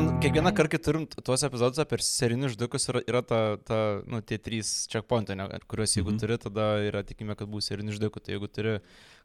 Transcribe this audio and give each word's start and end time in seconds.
man 0.00 0.20
kiekvieną 0.20 0.52
kartą, 0.56 0.70
kai 0.70 0.80
turim 0.80 1.04
tuos 1.24 1.42
epizodus 1.44 1.80
apie 1.82 1.98
serinius 2.04 2.54
žudikus, 2.54 2.86
yra, 2.88 3.02
yra 3.10 3.20
ta, 3.26 3.40
ta, 3.66 3.78
nu, 4.08 4.20
tie 4.24 4.38
trys 4.40 4.86
checkpointai, 4.92 5.36
kuriuos 5.68 5.96
jeigu 5.96 6.12
mhm. 6.12 6.20
turi, 6.22 6.38
tada 6.40 6.68
yra 6.86 7.02
tikime, 7.06 7.36
kad 7.36 7.50
bus 7.50 7.68
serinių 7.68 7.96
žudikų. 7.98 8.22
Tai 8.24 8.34
jeigu 8.34 8.48
turi 8.48 8.74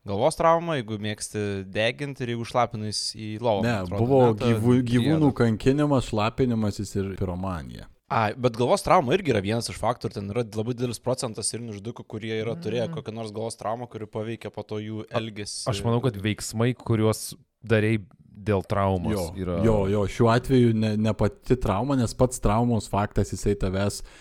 galvos 0.08 0.40
traumą, 0.40 0.76
jeigu 0.80 1.00
mėgsti 1.06 1.46
deginti 1.72 2.26
ir 2.26 2.34
jeigu 2.34 2.48
šlapinais 2.50 3.02
į 3.16 3.30
lovą. 3.46 3.66
Ne, 3.68 3.76
atrodo, 3.86 4.04
buvo 4.04 4.22
ne, 4.34 4.38
gyvų, 4.44 4.78
gyvūnų 4.92 5.32
kankinimas, 5.40 6.10
šlapinimasis 6.12 6.96
ir 7.00 7.12
piromanija. 7.22 7.88
A, 8.12 8.28
bet 8.38 8.60
galvos 8.60 8.84
trauma 8.86 9.16
irgi 9.16 9.32
yra 9.34 9.42
vienas 9.42 9.72
iš 9.72 9.80
faktorių, 9.82 10.20
ten 10.20 10.30
yra 10.30 10.44
labai 10.46 10.76
didelis 10.76 11.02
procentas 11.02 11.48
ir 11.56 11.64
nužudikų, 11.66 12.04
kurie 12.06 12.36
yra 12.36 12.54
turėję 12.60 12.90
mm. 12.90 13.00
kokią 13.00 13.16
nors 13.16 13.34
galvos 13.34 13.58
traumą, 13.58 13.88
kuri 13.90 14.06
paveikia 14.12 14.52
po 14.54 14.62
to 14.68 14.78
jų 14.84 15.08
elgesį. 15.10 15.64
Aš 15.72 15.82
manau, 15.88 16.04
kad 16.06 16.20
veiksmai, 16.22 16.76
kuriuos 16.78 17.32
darai 17.66 17.98
dėl 18.46 18.62
traumos. 18.70 19.16
Jo, 19.16 19.26
yra... 19.42 19.58
jo, 19.66 19.80
jo, 19.90 20.06
šiuo 20.12 20.30
atveju 20.34 20.76
ne, 20.78 20.94
ne 21.02 21.14
pati 21.18 21.58
trauma, 21.58 21.98
nes 21.98 22.14
pats 22.18 22.42
traumos 22.44 22.90
faktas 22.92 23.34
jisai 23.34 23.56
tavęs 23.58 24.04
uh, 24.04 24.16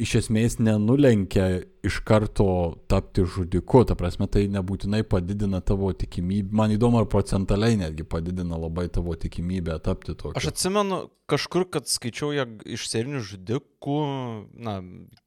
iš 0.00 0.14
esmės 0.20 0.56
nenulenkia 0.62 1.62
iš 1.86 2.00
karto 2.04 2.46
tapti 2.90 3.24
žudiku, 3.24 3.82
ta 3.88 3.96
prasme 3.98 4.26
tai 4.30 4.44
nebūtinai 4.52 5.00
padidina 5.08 5.60
tavo 5.64 5.90
tikimybę, 5.96 6.52
man 6.56 6.74
įdomu 6.74 7.00
ar 7.00 7.08
procentaliai 7.10 7.78
netgi 7.80 8.04
padidina 8.08 8.58
labai 8.60 8.88
tavo 8.92 9.14
tikimybę 9.16 9.78
tapti 9.84 10.14
tokiu. 10.14 10.36
Aš 10.40 10.50
atsimenu 10.52 11.02
kažkur, 11.30 11.66
kad 11.72 11.88
skaičiau, 11.88 12.32
jog 12.36 12.64
iš 12.68 12.86
serinių 12.90 13.22
žudikų, 13.30 13.98
na, 14.66 14.78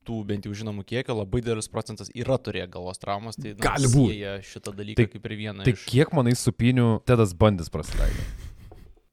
tų 0.08 0.22
bent 0.30 0.48
jau 0.48 0.56
žinomų 0.62 0.86
kiekio, 0.90 1.18
labai 1.22 1.44
didelis 1.46 1.72
procentas 1.72 2.12
yra 2.14 2.38
turėję 2.42 2.70
galvos 2.74 3.02
traumas, 3.02 3.40
tai 3.40 3.56
na, 3.56 3.62
gali 3.64 3.92
būti 3.94 4.38
šitą 4.50 4.76
dalyką 4.78 5.02
tai, 5.02 5.10
kaip 5.16 5.30
ir 5.30 5.38
vieną. 5.46 5.68
Tai 5.68 5.78
iš... 5.78 5.86
kiek 5.90 6.14
manai 6.18 6.36
supinių 6.38 6.90
Tedas 7.10 7.34
bandys 7.38 7.74
prasileido? 7.74 8.52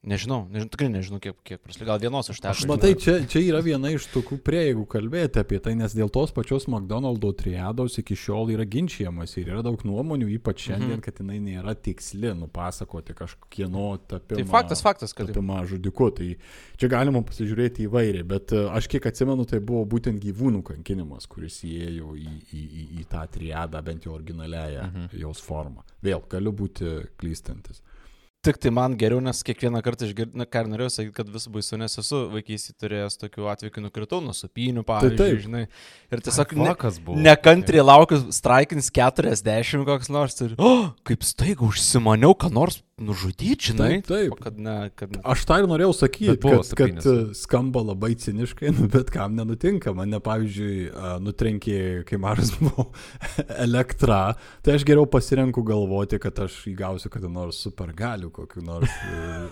Nežinau, 0.01 0.47
nežinau, 0.49 0.71
tikrai 0.73 0.87
nežinau, 0.89 1.19
kiek, 1.21 1.35
kiek 1.45 1.59
prasidėjo, 1.61 1.87
gal 1.91 1.99
vienos 2.01 2.31
užteko. 2.33 2.55
Aš 2.55 2.63
matai, 2.71 2.95
čia, 2.97 3.19
čia 3.29 3.43
yra 3.45 3.59
viena 3.61 3.91
iš 3.93 4.07
tokių 4.09 4.39
prieigų 4.47 4.87
kalbėti 4.89 5.43
apie 5.43 5.59
tai, 5.61 5.75
nes 5.77 5.93
dėl 5.93 6.09
tos 6.09 6.33
pačios 6.33 6.65
McDonald's 6.73 7.37
triados 7.37 7.99
iki 8.01 8.17
šiol 8.17 8.49
yra 8.55 8.65
ginčiamas 8.65 9.37
ir 9.37 9.51
yra 9.53 9.61
daug 9.67 9.85
nuomonių, 9.85 10.31
ypač 10.39 10.65
šiandien, 10.71 10.95
mhm. 10.95 11.03
kad 11.05 11.21
jinai 11.21 11.37
nėra 11.45 11.75
tiksli 11.77 12.33
nupasakoti 12.39 13.19
kažkieno 13.19 13.91
tapimą. 14.09 14.41
Tai 14.41 14.47
faktas, 14.55 14.85
faktas, 14.87 15.13
kad 15.13 15.29
tapimą 15.29 15.67
žudiku, 15.69 16.09
tai 16.17 16.31
čia 16.81 16.89
galima 16.97 17.21
pasižiūrėti 17.29 17.85
įvairiai, 17.85 18.25
bet 18.33 18.57
e, 18.57 18.65
aš 18.73 18.89
kiek 18.89 19.05
atsimenu, 19.13 19.45
tai 19.53 19.61
buvo 19.61 19.85
būtent 19.99 20.17
gyvūnų 20.25 20.65
kankinimas, 20.73 21.29
kuris 21.29 21.61
įėjo 21.69 22.17
į, 22.17 22.39
į, 22.57 22.65
į, 22.65 22.89
į 23.03 23.07
tą 23.13 23.29
triadą, 23.37 23.85
bent 23.85 24.09
jau 24.09 24.17
originaliąją 24.17 24.89
mhm. 24.89 25.15
jos 25.27 25.45
formą. 25.45 25.85
Vėl 26.01 26.25
galiu 26.33 26.57
būti 26.57 27.03
klystantis. 27.21 27.85
Tik 28.41 28.57
tai 28.57 28.71
man 28.73 28.95
geriau, 28.97 29.21
nes 29.21 29.43
kiekvieną 29.45 29.83
kartą 29.85 30.07
išgirdau, 30.09 30.39
na 30.41 30.47
ką 30.49 30.63
norėjau 30.73 30.95
sakyti, 30.95 31.13
kad 31.19 31.29
vis 31.29 31.45
baisu, 31.53 31.77
nes 31.77 31.99
esu 32.01 32.23
vaikystėje 32.33 32.79
turėjęs 32.81 33.21
tokių 33.21 33.51
atvejų, 33.53 33.83
nukritau 33.85 34.23
nuo 34.25 34.33
supinių, 34.33 34.81
pavyzdžiui, 34.89 35.19
tai 35.19 35.27
taip. 35.29 35.43
žinai. 35.45 35.63
Ir 36.09 36.23
tiesiog 36.25 36.55
ne, 36.57 36.73
nekantriai 37.27 37.85
laukiu, 37.85 38.23
straikins 38.33 38.89
40 38.97 39.85
koks 39.85 40.09
nors 40.09 40.41
ir, 40.41 40.55
o, 40.57 40.71
oh, 40.71 40.87
kaip 41.05 41.27
staiga 41.29 41.69
užsimaniau, 41.69 42.33
ką 42.33 42.49
nors 42.57 42.81
nužudyti, 43.01 43.57
žinai. 43.71 43.89
Taip, 44.05 44.09
taip. 44.09 44.35
Kad 44.45 44.59
ne, 44.61 44.77
kad... 44.97 45.15
Aš 45.33 45.45
tą 45.49 45.59
ir 45.63 45.69
norėjau 45.71 45.93
sakyti, 45.97 46.37
kad, 46.41 46.73
kad 46.79 47.09
skamba 47.37 47.83
labai 47.85 48.13
ciniškai, 48.21 48.73
nu, 48.77 48.89
bet 48.93 49.13
kam 49.15 49.37
nenutinka. 49.39 49.95
Mane, 49.97 50.21
pavyzdžiui, 50.25 50.91
nutrenkė, 51.25 51.79
kai 52.09 52.21
mažas 52.21 52.53
buvau, 52.61 52.91
elektra, 53.57 54.21
tai 54.65 54.77
aš 54.77 54.85
geriau 54.89 55.09
pasirenku 55.11 55.65
galvoti, 55.67 56.21
kad 56.23 56.45
aš 56.47 56.61
įgausiu 56.71 57.13
kada 57.13 57.33
nors 57.33 57.63
super 57.65 57.95
galių 58.31 58.35
kokiu 58.35 58.63
nors, 58.63 58.91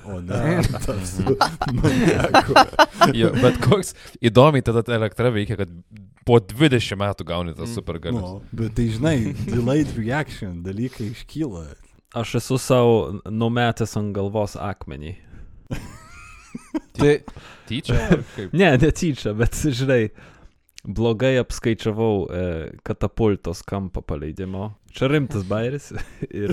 o 0.06 0.20
ne 0.20 0.62
tapsiu 0.86 1.36
maniaku. 1.72 2.54
jo, 3.14 3.30
bet 3.42 3.58
koks 3.62 3.94
įdomiai 4.20 4.62
tada 4.62 4.82
ta 4.82 4.94
elektra 4.94 5.30
veikia, 5.30 5.56
kad 5.56 5.68
po 6.24 6.38
20 6.38 6.96
metų 6.98 7.24
gauni 7.24 7.54
tas 7.54 7.74
super 7.74 7.98
galius. 7.98 8.22
No, 8.22 8.42
bet 8.52 8.74
tai 8.76 8.88
žinai, 8.88 9.34
delayed 9.46 9.94
reaction 9.96 10.62
dalykai 10.62 11.12
iškyla. 11.12 11.74
Aš 12.16 12.38
esu 12.40 12.58
savo 12.58 13.20
numetęs 13.28 13.96
ant 13.96 14.14
galvos 14.14 14.56
akmenį. 14.56 15.16
tai 16.96 17.20
tyčia? 17.68 18.18
ne, 18.52 18.76
ne 18.76 18.90
tyčia, 18.90 19.34
bet 19.36 19.54
žinai, 19.54 20.08
blogai 20.88 21.36
apskaičiavau 21.42 22.26
e, 22.28 22.44
katapultos 22.86 23.62
kampą 23.66 24.02
paleidimo. 24.02 24.72
Čia 24.98 25.06
rimtas 25.12 25.44
bairis. 25.46 25.92
ir, 26.26 26.50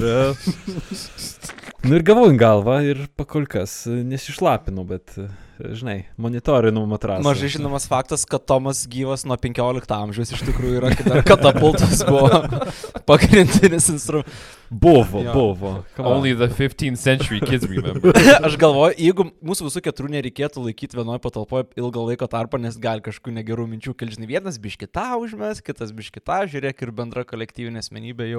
nu 1.81 1.97
ir 1.97 2.03
gavau 2.06 2.28
į 2.29 2.35
galvą 2.38 2.75
ir 2.85 3.00
pakolkas 3.17 3.73
nesišlapinau, 3.89 4.83
bet 4.85 5.16
e, 5.17 5.25
žinai, 5.73 5.95
monitorinų 6.22 6.84
matrasą. 6.91 7.25
Mažai 7.25 7.50
žinomas 7.55 7.88
faktas, 7.89 8.28
kad 8.29 8.45
Tomas 8.45 8.84
gyvas 8.91 9.25
nuo 9.25 9.39
15 9.41 9.95
amžiaus 9.97 10.35
iš 10.38 10.45
tikrųjų 10.45 10.78
yra, 10.78 10.94
kad 10.94 11.25
katapultas 11.25 12.05
buvo 12.05 12.44
pagrindinis 13.09 13.89
instrumentas. 13.95 14.53
Buvo, 14.69 15.22
jo. 15.22 15.34
buvo. 15.34 15.84
Only 15.97 16.34
the 16.34 16.47
15th 16.47 16.97
century 16.97 17.39
kids 17.39 17.66
remember. 17.69 18.13
Aš 18.45 18.57
galvoju, 18.57 18.95
jeigu 18.97 19.28
mūsų 19.45 19.67
visų 19.69 19.84
keturių 19.85 20.09
nereikėtų 20.17 20.63
laikyti 20.66 20.97
vienoje 20.97 21.22
patalpoje 21.22 21.67
ilgą 21.78 22.05
laiko 22.09 22.28
tarpą, 22.29 22.59
nes 22.61 22.78
gali 22.81 23.03
kažkokių 23.05 23.35
negerų 23.38 23.67
minčių 23.75 23.94
kilžinai. 23.97 24.29
Vienas 24.29 24.57
biškitą 24.61 25.05
užmes, 25.22 25.61
kitas 25.66 25.94
biškitą, 25.95 26.41
žiūrėk 26.51 26.81
ir 26.81 26.94
bendra 26.97 27.23
kolektyvinė 27.29 27.84
asmenybė 27.85 28.29
jau. 28.31 28.34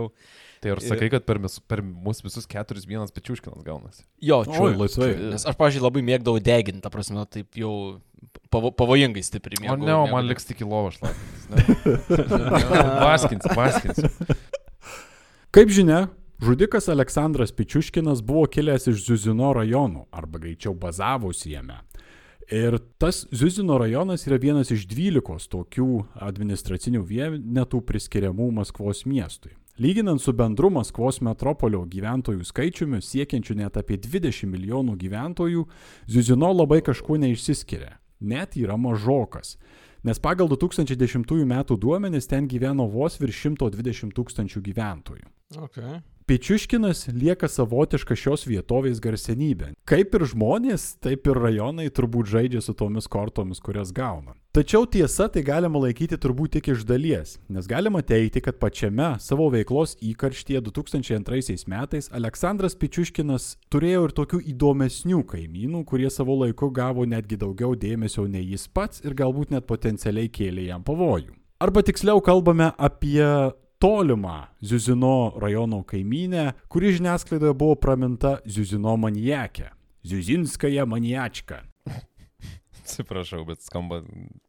Tai 0.62 0.72
ar 0.72 0.80
sakai, 0.82 1.08
kad 1.12 1.24
per, 1.28 1.38
mis, 1.42 1.58
per 1.68 1.82
mūsų 1.84 2.26
visus 2.26 2.48
keturis 2.50 2.86
vienas 2.88 3.12
pečiuškinas 3.14 3.64
gaunasi? 3.66 4.02
Jo, 4.24 4.40
čia 4.48 4.70
laisvai. 4.72 5.10
Nes 5.34 5.44
aš, 5.46 5.56
pažiūrėjau, 5.58 5.86
labai 5.86 6.02
mėgdavau 6.06 6.42
deginti, 6.42 6.82
ta 6.84 6.92
prasme, 6.92 7.22
taip 7.30 7.58
jau 7.60 7.72
pavo, 8.52 8.72
pavojingai 8.74 9.24
stipriai 9.24 9.62
mėgdavau. 9.62 9.84
O 9.84 9.88
ne, 9.88 9.96
o 10.00 10.06
man 10.10 10.28
liks 10.30 10.48
tik 10.48 10.64
į 10.64 10.70
lovą 10.70 10.94
šlapintis. 10.96 11.42
Vaskins, 13.04 13.50
vaskins. 13.60 14.00
Kaip 15.54 15.72
žinia, 15.72 16.06
žudikas 16.42 16.88
Aleksandras 16.92 17.54
Pičiuškinas 17.56 18.24
buvo 18.26 18.46
kilęs 18.50 18.88
iš 18.92 19.04
Zuzino 19.06 19.52
rajono, 19.56 20.06
arba 20.12 20.40
greičiau 20.42 20.74
bazavosi 20.76 21.52
jame. 21.54 21.78
Ir 22.52 22.78
tas 23.02 23.24
Zuzino 23.34 23.78
rajonas 23.82 24.26
yra 24.28 24.38
vienas 24.38 24.70
iš 24.70 24.84
dvylikos 24.86 25.48
tokių 25.50 25.90
administracinių 26.28 27.00
vienetų 27.02 27.80
priskiriamų 27.88 28.52
Maskvos 28.60 29.02
miestui. 29.08 29.56
Lyginant 29.78 30.22
su 30.22 30.32
bendru 30.32 30.70
Maskvos 30.72 31.18
metropolio 31.20 31.82
gyventojų 31.84 32.46
skaičiumi 32.48 33.02
siekiančiu 33.04 33.58
net 33.58 33.74
apie 33.76 33.98
20 34.00 34.48
milijonų 34.48 34.94
gyventojų, 34.96 35.66
Zuzino 36.08 36.48
labai 36.54 36.78
kažkuo 36.80 37.18
neišsiskiria. 37.20 37.98
Net 38.20 38.56
yra 38.56 38.78
mažokas. 38.80 39.58
Nes 40.00 40.16
pagal 40.16 40.48
2010 40.48 41.28
m. 41.44 41.54
duomenis 41.76 42.24
ten 42.26 42.48
gyveno 42.48 42.88
vos 42.88 43.20
virš 43.20 43.42
120 43.50 44.16
tūkstančių 44.16 44.64
gyventojų. 44.64 45.28
Okay. 45.60 46.00
Pečiuškinas 46.26 47.04
lieka 47.14 47.46
savotiška 47.46 48.16
šios 48.18 48.48
vietovės 48.50 48.98
garsenybė. 48.98 49.68
Kaip 49.86 50.14
ir 50.18 50.24
žmonės, 50.26 50.96
taip 50.98 51.28
ir 51.30 51.38
rajonai 51.38 51.84
turbūt 51.94 52.26
žaidžia 52.32 52.64
su 52.66 52.72
tomis 52.74 53.06
kortomis, 53.06 53.60
kurias 53.62 53.92
gauna. 53.94 54.34
Tačiau 54.50 54.88
tiesa 54.90 55.28
tai 55.30 55.44
galima 55.46 55.78
laikyti 55.84 56.16
turbūt 56.18 56.56
tik 56.56 56.72
iš 56.72 56.82
dalies, 56.88 57.36
nes 57.46 57.68
galima 57.70 58.02
teikti, 58.02 58.42
kad 58.42 58.58
pačiame 58.58 59.12
savo 59.22 59.46
veiklos 59.54 59.94
įkarštyje 60.02 60.64
2002 60.66 61.62
metais 61.70 62.10
Aleksandras 62.10 62.74
Pečiuškinas 62.80 63.46
turėjo 63.70 64.08
ir 64.08 64.14
tokių 64.16 64.40
įdomesnių 64.50 65.22
kaimynų, 65.30 65.84
kurie 65.86 66.10
savo 66.10 66.40
laiku 66.40 66.72
gavo 66.74 67.06
netgi 67.06 67.38
daugiau 67.38 67.78
dėmesio 67.78 68.26
nei 68.26 68.42
jis 68.48 68.66
pats 68.66 69.04
ir 69.06 69.14
galbūt 69.14 69.54
net 69.54 69.70
potencialiai 69.70 70.26
kėlė 70.26 70.72
jam 70.72 70.82
pavojų. 70.82 71.38
Arba 71.62 71.86
tiksliau 71.86 72.18
kalbame 72.18 72.72
apie 72.74 73.22
tolimą 73.78 74.46
Ziuzino 74.62 75.32
rajono 75.40 75.82
kaimynę, 75.84 76.52
kuri 76.68 76.92
žiniasklaidoje 76.96 77.54
buvo 77.54 77.76
praminta 77.76 78.38
Ziuzino 78.46 78.96
manijakė. 78.96 79.70
Ziuzinskaja 80.06 80.86
manijačka. 80.86 81.62
Atsiprašau, 82.86 83.40
bet 83.48 83.62
skamba, 83.66 83.98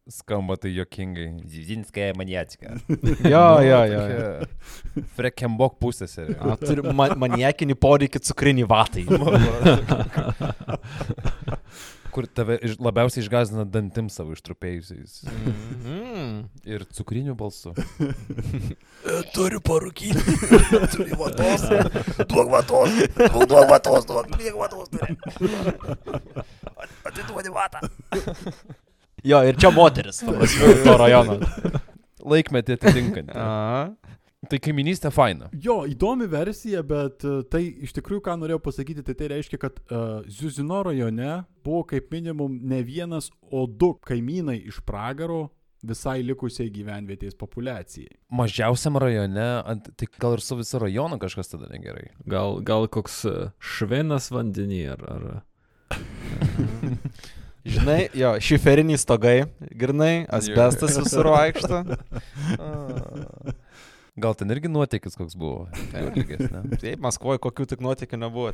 skamba 0.06 0.56
tai 0.56 0.70
jokingai. 0.76 1.42
Zizinskaja 1.50 2.14
manijačka. 2.14 2.76
jo, 3.34 3.46
jo, 3.66 3.80
jo. 3.90 5.02
Frekembok 5.16 5.74
pusės. 5.82 6.14
Turi 6.62 6.86
man, 6.94 7.16
manijakinį 7.18 7.74
poreikį 7.82 8.22
cukrinį 8.30 8.68
vatai. 8.70 9.04
kur 12.18 12.26
tave 12.34 12.56
labiausiai 12.82 13.22
išgazina 13.22 13.64
dantim 13.68 14.08
savo 14.10 14.34
ištrupėjusiais. 14.34 15.20
Mm 15.26 15.52
-hmm. 15.84 16.07
Ir 16.68 16.84
cukriniu 16.94 17.34
balsu. 17.38 17.72
Turiu 19.34 19.60
parūkyti. 19.64 20.36
Turiu 20.94 21.18
vatos. 21.20 21.64
Duok 22.24 22.50
vatos. 22.52 22.98
Duok, 23.18 23.64
vatos. 23.70 24.08
Duok, 24.08 24.26
vatos. 24.58 24.88
Atiduodi 27.08 27.54
vatą. 27.54 27.82
Jo, 29.26 29.42
ir 29.46 29.58
čia 29.58 29.72
moteris. 29.74 30.22
To 30.84 30.98
rajono. 31.00 31.40
Laikmetį 32.28 32.78
atitinkant. 32.78 33.34
Tai 34.46 34.58
kaiminystė 34.62 35.10
faina. 35.10 35.48
Jo, 35.58 35.80
įdomi 35.90 36.28
versija, 36.30 36.84
bet 36.86 37.24
uh, 37.26 37.40
tai 37.50 37.64
iš 37.82 37.90
tikrųjų, 37.96 38.22
ką 38.22 38.36
norėjau 38.38 38.60
pasakyti, 38.62 39.02
tai 39.02 39.16
tai 39.18 39.32
reiškia, 39.32 39.58
kad 39.58 39.80
uh, 39.90 40.20
Zuzino 40.30 40.78
rajone 40.86 41.40
buvo 41.66 41.82
kaip 41.90 42.12
minimum 42.14 42.54
ne 42.70 42.78
vienas, 42.86 43.32
o 43.50 43.66
du 43.66 43.96
kaimynai 44.06 44.60
iš 44.70 44.78
pragaro 44.86 45.48
visai 45.86 46.22
likusiai 46.26 46.70
gyvenvietės 46.74 47.36
populacijai. 47.38 48.16
Mažiausiam 48.34 48.98
rajone, 49.00 49.48
tai 49.94 50.08
gal 50.18 50.36
ir 50.36 50.42
su 50.44 50.58
viso 50.58 50.80
rajonu 50.82 51.18
kažkas 51.22 51.52
tada 51.52 51.70
negerai. 51.70 52.10
Gal, 52.26 52.60
gal 52.66 52.88
koks 52.90 53.24
e, 53.28 53.34
švenas 53.58 54.30
vandenį 54.34 54.82
ar... 54.96 55.04
ar... 55.14 55.28
Žinai, 57.68 58.08
jo, 58.16 58.30
šiferiniai 58.40 58.96
stogai, 59.00 59.38
grinai, 59.76 60.22
asbestas 60.32 60.96
visur 60.96 61.28
vaikšto. 61.34 61.82
Gal 64.18 64.34
ten 64.34 64.50
irgi 64.50 64.70
nuotykis 64.72 65.14
koks 65.18 65.36
buvo? 65.38 65.68
Taip, 65.92 66.98
Maskvoje 67.02 67.38
kokių 67.44 67.66
tik 67.70 67.82
nuotykių 67.84 68.18
nebuvo. 68.18 68.50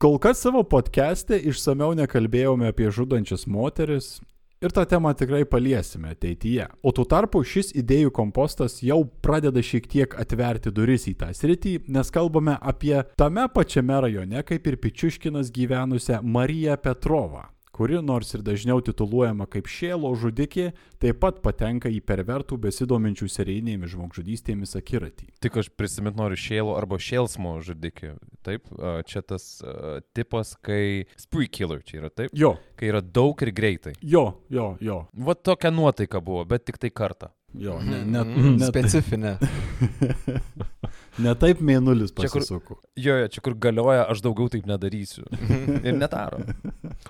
Kol 0.00 0.16
kas 0.22 0.40
savo 0.40 0.62
podcast'e 0.64 1.36
išsameu 1.50 1.90
nekalbėjome 1.98 2.70
apie 2.72 2.88
žudančias 2.94 3.44
moteris 3.50 4.14
Ir 4.62 4.70
tą 4.70 4.84
temą 4.86 5.10
tikrai 5.18 5.42
paliesime 5.44 6.12
ateityje. 6.14 6.68
O 6.86 6.92
tuo 6.94 7.02
tarpu 7.10 7.40
šis 7.42 7.72
idėjų 7.80 8.12
kompostas 8.14 8.76
jau 8.86 9.00
pradeda 9.26 9.58
šiek 9.58 9.88
tiek 9.90 10.14
atverti 10.14 10.70
duris 10.70 11.08
į 11.10 11.16
tą 11.18 11.32
sritį, 11.34 11.72
nes 11.90 12.14
kalbame 12.14 12.54
apie 12.62 12.94
tame 13.18 13.48
pačiame 13.50 13.98
rajone 14.06 14.44
kaip 14.46 14.70
ir 14.70 14.78
Pičiuškinas 14.84 15.50
gyvenusią 15.56 16.20
Mariją 16.22 16.78
Petrovą 16.78 17.48
kuri 17.82 17.98
nors 18.02 18.28
ir 18.34 18.44
dažniau 18.46 18.78
tituluojama 18.78 19.48
kaip 19.50 19.66
šėlo 19.66 20.12
žudikė, 20.14 20.68
taip 21.02 21.16
pat 21.18 21.40
patenka 21.42 21.90
į 21.90 21.98
pervertų 22.06 22.54
besidominčių 22.62 23.26
serijinėmis 23.26 23.90
žmogžudystėmis 23.96 24.76
akiratį. 24.78 25.26
Tik 25.42 25.58
aš 25.64 25.72
prisimint 25.74 26.14
noriu 26.14 26.38
šėlo 26.38 26.76
arba 26.78 27.00
šėlsmo 27.02 27.56
žudikį. 27.66 28.12
Taip, 28.46 28.70
čia 29.10 29.24
tas 29.26 29.48
uh, 29.66 29.98
tipas, 30.14 30.54
kai 30.62 31.08
spree 31.18 31.50
killer 31.50 31.82
čia 31.82 32.04
yra, 32.04 32.12
taip? 32.14 32.30
Jo. 32.38 32.54
Kai 32.78 32.92
yra 32.92 33.02
daug 33.02 33.42
ir 33.42 33.50
greitai. 33.50 33.96
Jo, 33.98 34.28
jo, 34.46 34.76
jo. 34.78 35.02
Va 35.18 35.34
tokia 35.34 35.74
nuotaika 35.74 36.22
buvo, 36.22 36.46
bet 36.46 36.70
tik 36.70 36.78
tai 36.78 36.94
kartą. 36.94 37.34
Jo, 37.52 37.80
ne, 37.82 37.98
mm, 37.98 38.14
mm-hmm. 38.14 38.54
net 38.62 38.70
specifinė. 38.70 39.32
ne 41.22 41.34
taip 41.38 41.60
mėnulis 41.64 42.12
pasisuko. 42.16 42.78
Jo, 42.96 43.16
jo, 43.22 43.28
čia 43.32 43.42
kur 43.44 43.56
galioja, 43.58 44.04
aš 44.12 44.22
daugiau 44.24 44.50
taip 44.52 44.68
nedarysiu. 44.68 45.24
ir 45.86 45.96
netaro. 45.96 46.42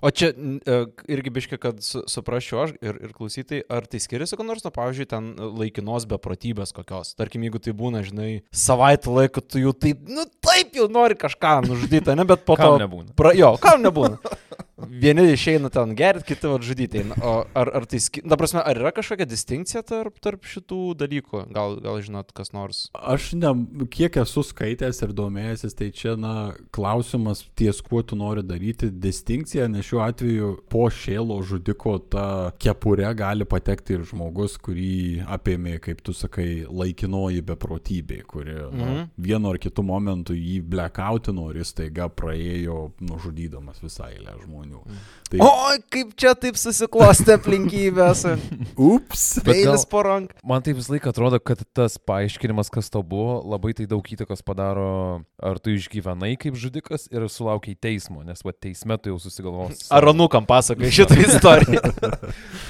O 0.02 0.10
čia 0.10 0.32
e, 0.32 0.78
irgi 1.12 1.32
biškia, 1.34 1.58
kad 1.62 1.82
su, 1.84 2.04
suprasčiau 2.10 2.62
aš 2.64 2.75
ir, 2.82 2.99
ir 3.08 3.14
klausytai, 3.16 3.62
ar 3.70 3.87
tai 3.90 4.02
skiriasi, 4.02 4.38
kad 4.38 4.49
nors, 4.49 4.64
na, 4.66 4.72
pavyzdžiui, 4.75 5.08
ten 5.10 5.31
laikinos 5.60 6.08
beprotybės 6.10 6.75
kokios. 6.76 7.14
Tarkim, 7.19 7.44
jeigu 7.46 7.62
tai 7.62 7.76
būna, 7.76 8.04
žinai, 8.06 8.32
savaitę 8.54 9.12
laiko, 9.12 9.44
tu 9.44 9.62
jau 9.62 9.75
taip, 9.76 10.02
nu 10.10 10.26
taip 10.44 10.75
jau 10.78 10.88
nori 10.93 11.19
kažką 11.19 11.60
nužudyti, 11.69 12.16
ne, 12.19 12.26
bet 12.28 12.46
po 12.49 12.58
to... 12.58 12.75
Kam 12.75 12.82
nebūna. 12.82 13.14
Pra, 13.19 13.34
jo, 13.38 13.54
kam 13.62 13.84
nebūna. 13.84 14.19
Vieni 14.88 15.26
išeina 15.32 15.70
ten 15.73 15.94
gerti, 15.99 16.32
kiti 16.32 16.50
žudyti. 16.67 17.05
O 17.23 17.34
ar, 17.55 17.70
ar 17.79 17.87
tai, 17.88 18.00
na, 18.25 18.38
prasme, 18.40 18.62
ar 18.64 18.79
yra 18.79 18.93
kažkokia 18.94 19.26
distinkcija 19.29 19.82
tarp, 19.87 20.19
tarp 20.23 20.46
šitų 20.49 20.81
dalykų? 21.00 21.44
Gal, 21.55 21.79
gal 21.84 22.00
žinot, 22.05 22.32
kas 22.37 22.52
nors? 22.56 22.84
Aš 22.96 23.32
ne, 23.38 23.52
kiek 23.93 24.17
esu 24.23 24.44
skaitęs 24.46 25.02
ir 25.05 25.14
domėjęsis, 25.17 25.76
tai 25.79 25.90
čia, 25.96 26.14
na, 26.20 26.52
klausimas 26.75 27.44
ties 27.58 27.82
kuo 27.84 28.02
tu 28.06 28.19
nori 28.19 28.44
daryti 28.46 28.90
distinkciją, 28.93 29.69
nes 29.73 29.87
šiuo 29.88 30.02
atveju 30.05 30.52
po 30.73 30.87
šėlo 30.93 31.40
žudiko 31.46 31.96
ta 32.12 32.26
kepurė 32.62 33.12
gali 33.19 33.46
patekti 33.49 33.99
ir 33.99 34.06
žmogus, 34.08 34.58
kurį 34.62 35.26
apėmė, 35.37 35.78
kaip 35.82 36.02
tu 36.05 36.14
sakai, 36.17 36.64
laikinoji 36.69 37.44
beprotybė, 37.52 38.23
kuri 38.28 38.55
mm 38.55 38.62
-hmm. 38.62 38.78
na, 38.78 38.90
mhm. 38.93 39.11
vienu 39.17 39.52
ar 39.52 39.58
kitu 39.58 39.82
momentu 39.82 40.35
jį 40.35 40.61
blekautino 40.62 41.50
ir 41.50 41.62
jis 41.62 41.73
taiga 41.73 42.08
praėjo 42.08 42.93
nužudydamas 43.00 43.82
visą 43.82 44.08
eilę 44.12 44.37
žmonių 44.44 44.72
žmonių. 44.73 44.85
Mm. 44.87 45.11
Tai... 45.33 45.39
O, 45.41 45.49
kaip 45.89 46.11
čia 46.21 46.35
taip 46.37 46.59
susiklosti 46.61 47.33
aplinkybės. 47.33 48.27
Ups. 48.93 49.23
Peilis 49.47 49.87
po 49.89 50.03
ranką. 50.05 50.37
Man 50.45 50.65
tai 50.65 50.75
visą 50.77 50.93
laiką 50.93 51.09
atrodo, 51.09 51.39
kad 51.41 51.63
tas 51.73 51.97
paaiškinimas, 51.97 52.69
kas 52.73 52.93
tau 52.93 53.01
buvo, 53.01 53.39
labai 53.55 53.73
tai 53.77 53.87
daug 53.89 54.05
įtakos 54.05 54.45
padaro, 54.45 55.23
ar 55.41 55.61
tu 55.63 55.73
išgyvenai 55.73 56.35
kaip 56.41 56.59
žudikas 56.61 57.09
ir 57.09 57.25
sulaukiai 57.33 57.79
teismo, 57.81 58.21
nes 58.27 58.45
va 58.45 58.53
teisme 58.53 58.99
tu 59.01 59.15
jau 59.15 59.17
susigalvos. 59.23 59.87
Ar 59.89 60.11
anukam 60.13 60.45
pasakai 60.49 60.93
šitą 60.93 61.17
istoriją. 61.25 61.81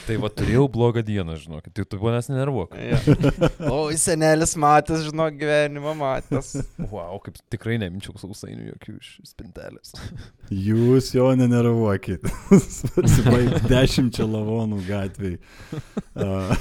tai 0.06 0.20
va 0.22 0.30
turėjau 0.30 0.68
blogą 0.70 1.02
dieną, 1.06 1.40
žinok, 1.42 1.66
tai 1.74 1.82
tu 1.82 1.98
manęs 2.02 2.30
nenervuok. 2.30 2.78
ja. 2.78 3.02
O, 3.72 3.88
senelis 3.98 4.54
matęs, 4.60 5.02
žinok, 5.08 5.34
gyvenimą 5.40 5.96
matęs. 5.98 6.54
Wow, 6.92 7.18
kaip 7.24 7.42
tikrai 7.50 7.80
neminčiau 7.82 8.14
sausainių 8.20 8.70
jokių 8.72 8.96
iš 9.00 9.12
spintelės. 9.32 9.94
Jūs 10.52 11.12
jo 11.16 11.30
nenervuokit. 11.92 12.20
Pasibaig 12.96 13.68
dešimčia 13.68 14.24
lavonų 14.26 14.86
gatviai. 14.86 15.38
Uh, 16.14 16.56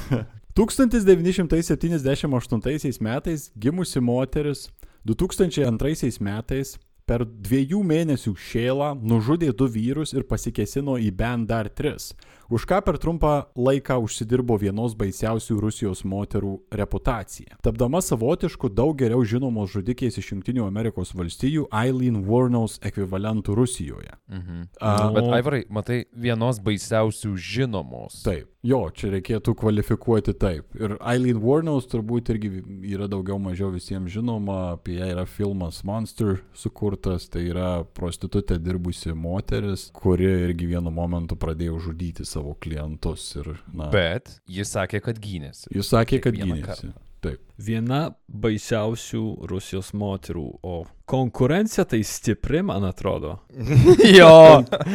1978 0.55 3.01
metais 3.01 3.51
gimusi 3.55 3.99
moteris 3.99 4.69
2002 5.05 6.19
metais 6.21 6.77
per 7.05 7.25
dviejų 7.25 7.83
mėnesių 7.83 8.35
šėlą 8.37 9.01
nužudė 9.01 9.53
du 9.57 9.67
vyrus 9.67 10.13
ir 10.13 10.23
pasikesino 10.23 10.97
į 10.97 11.11
bent 11.11 11.47
dar 11.49 11.69
tris 11.69 12.13
už 12.51 12.65
ką 12.67 12.81
per 12.83 12.99
trumpą 12.99 13.31
laiką 13.55 13.95
užsidirbo 14.03 14.57
vienos 14.59 14.93
baisiausių 14.99 15.59
Rusijos 15.63 16.03
moterų 16.03 16.57
reputaciją. 16.71 17.55
Tapdama 17.63 18.01
savotišku 18.03 18.69
daug 18.75 18.97
geriau 18.99 19.23
žinomos 19.23 19.71
žudikės 19.71 20.19
iš 20.19 20.33
Junktinių 20.33 20.65
Amerikos 20.67 21.13
valstijų 21.15 21.69
Eileen 21.71 22.21
Warnos 22.27 22.77
ekvivalentų 22.83 23.55
Rusijoje. 23.55 24.11
Mhm. 24.27 24.65
Uh, 24.81 25.11
Bet 25.15 25.29
Aivarai, 25.39 25.61
matai, 25.69 26.05
vienos 26.11 26.59
baisiausių 26.59 27.35
žinomos. 27.39 28.19
Taip, 28.25 28.49
jo, 28.67 28.81
čia 28.91 29.13
reikėtų 29.15 29.55
kvalifikuoti 29.55 30.35
taip. 30.35 30.75
Ir 30.75 30.97
Eileen 30.99 31.39
Warnos 31.43 31.87
turbūt 31.91 32.33
irgi 32.35 32.51
yra 32.91 33.07
daugiau 33.11 33.39
mažiau 33.39 33.71
visiems 33.71 34.11
žinoma, 34.11 34.75
apie 34.75 34.99
ją 34.99 35.07
yra 35.15 35.25
filmas 35.29 35.83
Monster 35.87 36.41
sukurtas, 36.57 37.29
tai 37.31 37.47
yra 37.47 37.85
prostitutė 37.95 38.59
dirbusi 38.59 39.15
moteris, 39.15 39.87
kuri 39.95 40.27
irgi 40.49 40.67
vienu 40.73 40.91
momentu 40.93 41.37
pradėjo 41.39 41.79
žudyti 41.87 42.25
savo 42.27 42.40
savo 42.41 42.53
klientus. 42.53 43.35
Ir, 43.35 43.53
na, 43.73 43.89
Bet 43.93 44.39
jis 44.49 44.73
sakė, 44.73 45.01
kad 45.05 45.21
gynėsi. 45.21 45.69
Jis 45.75 45.93
sakė, 45.93 46.21
kad 46.23 46.35
gynėsi. 46.35 46.65
Kartą. 46.65 46.93
Taip. 47.21 47.37
Viena 47.61 48.15
baisiausių 48.25 49.45
Rusijos 49.45 49.91
moterų, 49.93 50.45
o 50.65 50.79
konkurencija 51.05 51.83
tai 51.85 51.99
stipri, 52.01 52.63
man 52.65 52.87
atrodo. 52.87 53.35
jo, 54.17 54.31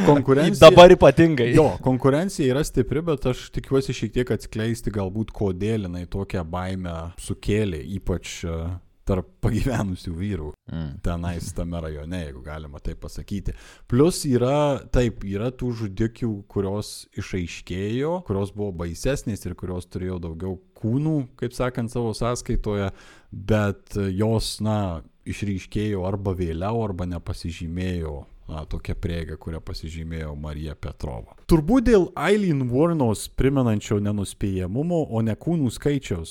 konkurencija. 0.09 0.59
Dabar 0.65 0.91
ypatingai. 0.91 1.53
Jo, 1.55 1.69
konkurencija 1.85 2.50
yra 2.50 2.65
stipri, 2.67 3.05
bet 3.07 3.29
aš 3.31 3.45
tikiuosi 3.55 3.95
šiek 3.95 4.17
tiek 4.17 4.33
atskleisti 4.35 4.91
galbūt, 4.91 5.31
kodėl 5.31 5.87
jinai 5.87 6.03
tokią 6.11 6.43
baimę 6.50 6.97
sukėlė, 7.23 7.85
ypač 8.00 8.41
uh, 8.49 8.75
tarp 9.07 9.29
pagyvenusių 9.45 10.13
vyrų 10.17 10.51
mm. 10.71 10.89
tenais 11.07 11.53
tame 11.57 11.81
rajone, 11.83 12.23
jeigu 12.27 12.43
galima 12.47 12.81
taip 12.83 13.01
pasakyti. 13.05 13.55
Plus 13.91 14.25
yra, 14.29 14.83
taip, 14.93 15.25
yra 15.27 15.53
tų 15.55 15.73
žudikių, 15.83 16.33
kurios 16.51 16.95
išaiškėjo, 17.19 18.21
kurios 18.27 18.55
buvo 18.57 18.73
baisesnės 18.85 19.47
ir 19.47 19.57
kurios 19.59 19.87
turėjo 19.91 20.19
daugiau 20.27 20.57
kūnų, 20.77 21.19
kaip 21.41 21.55
sakant, 21.57 21.93
savo 21.93 22.13
sąskaitoje, 22.17 22.91
bet 23.31 23.97
jos, 23.97 24.57
na, 24.65 25.05
išryškėjo 25.27 26.07
arba 26.07 26.35
vėliau, 26.39 26.83
arba 26.87 27.07
nepasižymėjo 27.11 28.17
na, 28.47 28.63
tokia 28.71 28.95
prieiga, 28.99 29.37
kurią 29.41 29.61
pasižymėjo 29.67 30.35
Marija 30.39 30.77
Petrova. 30.79 31.35
Turbūt 31.47 31.85
dėl 31.87 32.09
Eileen 32.19 32.65
Warnos 32.73 33.29
primenančio 33.38 34.00
nenuspėjamumo, 34.03 35.05
o 35.15 35.21
ne 35.23 35.37
kūnų 35.38 35.69
skaičiaus, 35.71 36.31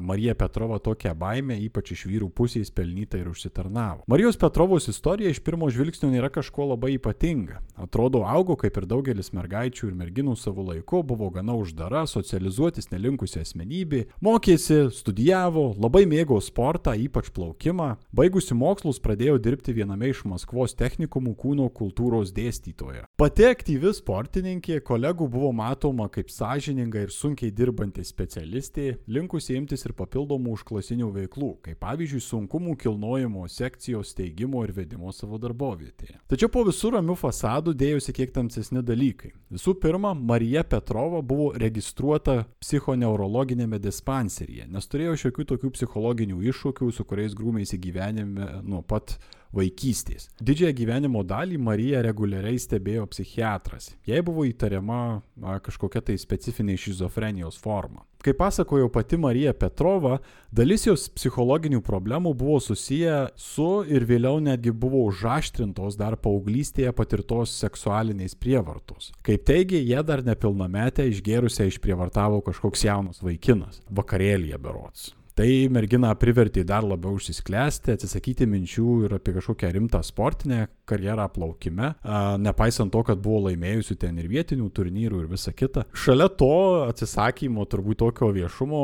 Marija 0.00 0.32
Petrova 0.40 0.78
tokią 0.80 1.10
baimę, 1.20 1.58
ypač 1.66 1.90
iš 1.92 2.06
vyrų 2.08 2.30
pusės, 2.32 2.70
pelnyta 2.72 3.20
ir 3.20 3.28
užsitarnavo. 3.28 4.06
Marijos 4.08 4.40
Petrovos 4.40 4.88
istorija 4.88 5.28
iš 5.28 5.42
pirmo 5.44 5.68
žvilgsnio 5.68 6.08
nėra 6.08 6.30
kažko 6.32 6.70
labai 6.70 6.94
ypatinga. 6.94 7.58
Atrodo, 7.76 8.22
augo 8.24 8.56
kaip 8.56 8.78
ir 8.80 8.86
daugelis 8.88 9.34
mergaičių 9.36 9.90
ir 9.90 9.98
merginų 10.00 10.38
savo 10.40 10.64
laiku, 10.70 11.02
buvo 11.04 11.28
gana 11.34 11.58
uždara, 11.60 12.06
socializuotis 12.08 12.88
nelinkusi 12.88 13.42
asmenybė, 13.44 14.06
mokėsi, 14.24 14.86
studijavo, 14.96 15.74
labai 15.76 16.06
mėgo 16.08 16.40
sportą, 16.40 16.96
ypač 17.04 17.28
plaukimą, 17.36 17.90
baigusi 18.16 18.56
mokslus 18.56 19.02
pradėjo 19.04 19.36
dirbti 19.44 19.76
viename 19.76 20.08
iš 20.14 20.24
Maskvos 20.24 20.72
technikumų 20.80 21.36
kūno 21.36 21.68
kultūros 21.68 22.32
dėstytoja. 22.32 23.10
Pati 23.20 23.50
aktyvi 23.52 23.92
sportininkė 24.00 24.53
mokslininkė, 24.54 24.82
kolegų 24.84 25.28
buvo 25.28 25.52
matoma 25.52 26.08
kaip 26.08 26.30
sąžininga 26.30 27.04
ir 27.04 27.10
sunkiai 27.10 27.50
dirbanti 27.50 28.04
specialistė, 28.04 28.98
linkusi 29.08 29.56
imtis 29.56 29.84
ir 29.84 29.94
papildomų 29.94 30.54
užklasinių 30.54 31.10
veiklų, 31.12 31.60
kaip 31.62 31.80
pavyzdžiui 31.80 32.20
sunkumų 32.20 32.76
kilnojimo 32.76 33.46
sekcijos 33.48 34.12
steigimo 34.14 34.64
ir 34.64 34.72
vedimo 34.72 35.12
savo 35.12 35.38
darbovietėje. 35.38 36.20
Tačiau 36.28 36.48
po 36.48 36.64
visų 36.64 36.94
ramių 36.94 37.16
fasadų 37.16 37.74
dėjosi 37.74 38.14
kiek 38.14 38.32
tamsesni 38.32 38.82
dalykai. 38.82 39.32
Visų 39.50 39.76
pirma, 39.80 40.14
Marija 40.14 40.64
Petrova 40.64 41.22
buvo 41.22 41.52
registruota 41.52 42.44
psichoneurologinėme 42.60 43.78
dispanseryje, 43.78 44.68
nes 44.68 44.86
turėjo 44.88 45.16
šiokių 45.24 45.48
tokių 45.54 45.72
psichologinių 45.74 46.42
iššūkių, 46.50 46.92
su 46.92 47.04
kuriais 47.04 47.34
grūmėsi 47.34 47.78
gyvenime 47.78 48.62
nuo 48.62 48.82
pat 48.82 49.18
vaikystės. 49.54 50.28
Didžiąją 50.42 50.74
gyvenimo 50.80 51.22
dalį 51.26 51.58
Marija 51.58 52.02
reguliariai 52.04 52.58
stebėjo 52.60 53.06
psichiatras. 53.12 53.92
Jai 54.08 54.22
buvo 54.26 54.46
įtariama 54.48 55.00
a, 55.14 55.60
kažkokia 55.64 56.02
tai 56.10 56.18
specifinė 56.20 56.76
šizofrenijos 56.80 57.60
forma. 57.60 58.04
Kaip 58.24 58.38
pasakojo 58.40 58.88
pati 58.88 59.18
Marija 59.20 59.52
Petrova, 59.52 60.14
dalis 60.48 60.86
jos 60.86 61.10
psichologinių 61.12 61.82
problemų 61.84 62.30
buvo 62.40 62.56
susiję 62.64 63.18
su 63.36 63.66
ir 63.84 64.06
vėliau 64.08 64.38
netgi 64.40 64.72
buvo 64.72 65.02
užaštrintos 65.10 65.98
dar 66.00 66.16
paauglystėje 66.16 66.94
patirtos 66.96 67.52
seksualiniais 67.60 68.32
prievartos. 68.40 69.10
Kaip 69.28 69.44
teigia, 69.44 69.82
jie 69.82 70.00
dar 70.08 70.24
nepilnametę 70.24 71.04
išgėrusią 71.10 71.68
išprievartavo 71.68 72.40
kažkoks 72.48 72.86
jaunas 72.88 73.20
vaikinas, 73.20 73.82
vakarėlėje 73.92 74.62
berots. 74.62 75.12
Tai 75.34 75.48
merginą 75.74 76.12
privertė 76.14 76.62
dar 76.62 76.84
labiau 76.86 77.16
užsisklęsti, 77.18 77.96
atsisakyti 77.96 78.46
minčių 78.46 78.90
ir 79.08 79.16
apie 79.16 79.32
kažkokią 79.34 79.72
rimtą 79.74 79.98
sportinę 80.06 80.68
karjerą 80.88 81.26
plaukime, 81.34 81.92
nepaisant 82.40 82.92
to, 82.92 83.02
kad 83.06 83.20
buvo 83.24 83.48
laimėjusi 83.48 83.96
ten 84.00 84.18
ir 84.20 84.28
vietinių 84.30 84.68
turnyrų 84.74 85.22
ir 85.22 85.30
visa 85.30 85.52
kita. 85.56 85.84
Šalia 85.96 86.28
to 86.28 86.50
atsisakymo, 86.86 87.66
turbūt 87.70 88.02
tokio 88.02 88.30
viešumo, 88.34 88.82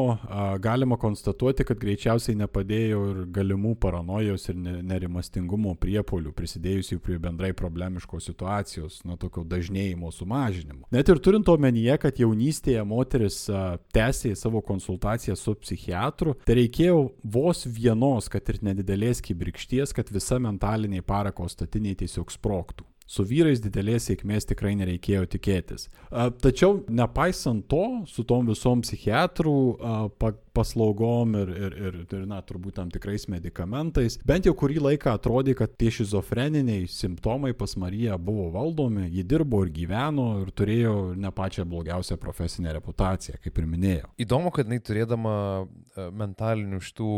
galima 0.64 0.99
konstatuoti, 1.00 1.66
kad 1.69 1.80
greičiausiai 1.80 2.38
nepadėjo 2.40 3.02
ir 3.12 3.23
galimų 3.35 3.75
paranojos 3.80 4.49
ir 4.52 4.59
nerimastingumo 4.61 5.76
priepolių, 5.80 6.35
prisidėjusių 6.37 7.00
prie 7.04 7.21
bendrai 7.23 7.52
problemiškos 7.57 8.30
situacijos, 8.30 9.00
nuo 9.09 9.19
tokio 9.21 9.45
dažnėjimo 9.49 10.12
sumažinimo. 10.14 10.88
Net 10.95 11.09
ir 11.09 11.23
turint 11.23 11.49
omenyje, 11.52 11.99
kad 12.02 12.21
jaunystėje 12.21 12.85
moteris 12.88 13.42
tęsė 13.95 14.35
savo 14.38 14.64
konsultaciją 14.64 15.37
su 15.38 15.57
psichiatru, 15.61 16.37
Tai 16.50 16.57
reikėjo 16.57 16.97
vos 17.30 17.61
vienos, 17.69 18.26
kad 18.33 18.49
ir 18.50 18.57
nedidelės 18.64 19.21
kibirkšties, 19.25 19.92
kad 19.95 20.09
visa 20.11 20.38
mentaliniai 20.42 21.04
parako 21.07 21.45
statiniai 21.91 21.99
tiesiog 21.99 22.31
sproktų. 22.31 22.87
Su 23.11 23.25
vyrais 23.27 23.59
didelės 23.59 24.05
sėkmės 24.07 24.47
tikrai 24.47 24.77
nereikėjo 24.79 25.25
tikėtis. 25.27 25.89
Tačiau 26.11 26.85
nepaisant 26.87 27.67
to, 27.67 28.05
su 28.07 28.23
tom 28.23 28.47
visom 28.47 28.85
psichiatrų 28.85 29.55
paslaugom 30.55 31.35
ir, 31.41 31.51
ir, 31.51 31.75
ir, 31.75 31.97
ir 32.07 32.23
na, 32.31 32.39
turbūt 32.47 32.77
tam 32.79 32.89
tikrais 32.89 33.27
medikamentais, 33.27 34.21
bent 34.23 34.47
jau 34.47 34.55
kurį 34.55 34.79
laiką 34.85 35.17
atrodė, 35.19 35.57
kad 35.59 35.75
tie 35.75 35.91
šizofreniniai 35.91 36.87
simptomai 36.87 37.51
pas 37.59 37.75
Mariją 37.75 38.15
buvo 38.23 38.47
valdomi, 38.55 39.09
ji 39.11 39.27
dirbo 39.27 39.65
ir 39.67 39.75
gyveno 39.75 40.29
ir 40.45 40.55
turėjo 40.55 40.95
ne 41.19 41.35
pačią 41.35 41.67
blogiausią 41.67 42.15
profesinę 42.23 42.77
reputaciją, 42.79 43.43
kaip 43.43 43.59
ir 43.59 43.67
minėjau. 43.75 44.13
Įdomu, 44.23 44.55
kad 44.55 44.71
jinai 44.71 44.79
turėdama 44.87 45.35
mentalinių 46.16 46.80
šitų 46.85 47.11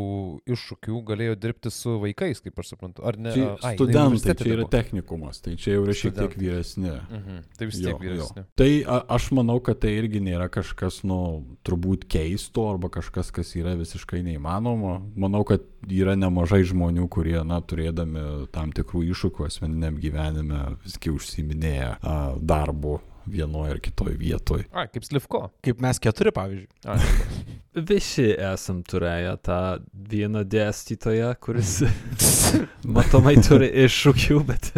iššūkių 0.55 1.03
galėjo 1.09 1.37
dirbti 1.41 1.73
su 1.73 1.97
vaikais, 2.03 2.43
kaip 2.45 2.59
aš 2.63 2.73
suprantu. 2.75 3.05
Ar 3.09 3.19
ne? 3.21 3.35
Čia, 3.37 3.49
Ai, 3.63 3.75
studentai, 3.77 4.35
čia 4.39 4.55
yra 4.57 4.67
technikumas, 4.73 5.43
tai 5.45 5.55
čia 5.61 5.77
jau 5.77 5.85
yra 5.87 5.97
šiek 5.97 6.17
tiek 6.17 6.37
vyresni. 6.39 6.93
Mhm. 6.93 7.39
Tai 7.59 7.69
vis 7.71 7.79
tiek 7.79 7.93
jo, 7.93 8.01
vyresni. 8.03 8.45
Jo. 8.45 8.49
Tai 8.59 8.71
a, 8.83 8.99
aš 9.19 9.29
manau, 9.39 9.59
kad 9.65 9.83
tai 9.85 9.95
irgi 10.01 10.23
nėra 10.25 10.49
kažkas, 10.53 11.03
nu, 11.09 11.21
turbūt 11.67 12.09
keisto 12.11 12.67
arba 12.73 12.93
kažkas, 12.93 13.33
kas 13.35 13.55
yra 13.59 13.77
visiškai 13.81 14.25
neįmanoma. 14.27 14.99
Manau, 15.19 15.45
kad 15.49 15.65
yra 15.91 16.17
nemažai 16.19 16.63
žmonių, 16.69 17.07
kurie, 17.13 17.39
na, 17.47 17.61
turėdami 17.61 18.49
tam 18.55 18.75
tikrų 18.75 19.07
iššūkių 19.13 19.49
asmeniniam 19.49 19.97
gyvenime, 20.03 20.67
visgi 20.87 21.15
užsiminėja 21.15 21.97
a, 21.99 22.21
darbu 22.39 23.01
vienoje 23.27 23.77
ar 23.77 23.81
kitoje 23.83 24.17
vietoje. 24.21 24.67
A, 24.73 24.87
kaip 24.91 25.05
Slivko. 25.07 25.47
Kaip 25.65 25.83
mes 25.85 26.01
keturi, 26.03 26.33
pavyzdžiui. 26.35 26.69
A, 26.87 26.99
Visi 27.89 28.27
esam 28.37 28.83
turėję 28.85 29.37
tą 29.47 29.59
vieną 30.11 30.43
dėstytoją, 30.45 31.31
kuris 31.41 31.79
matomai 32.97 33.39
turi 33.41 33.71
iššūkių, 33.87 34.43
bet 34.51 34.69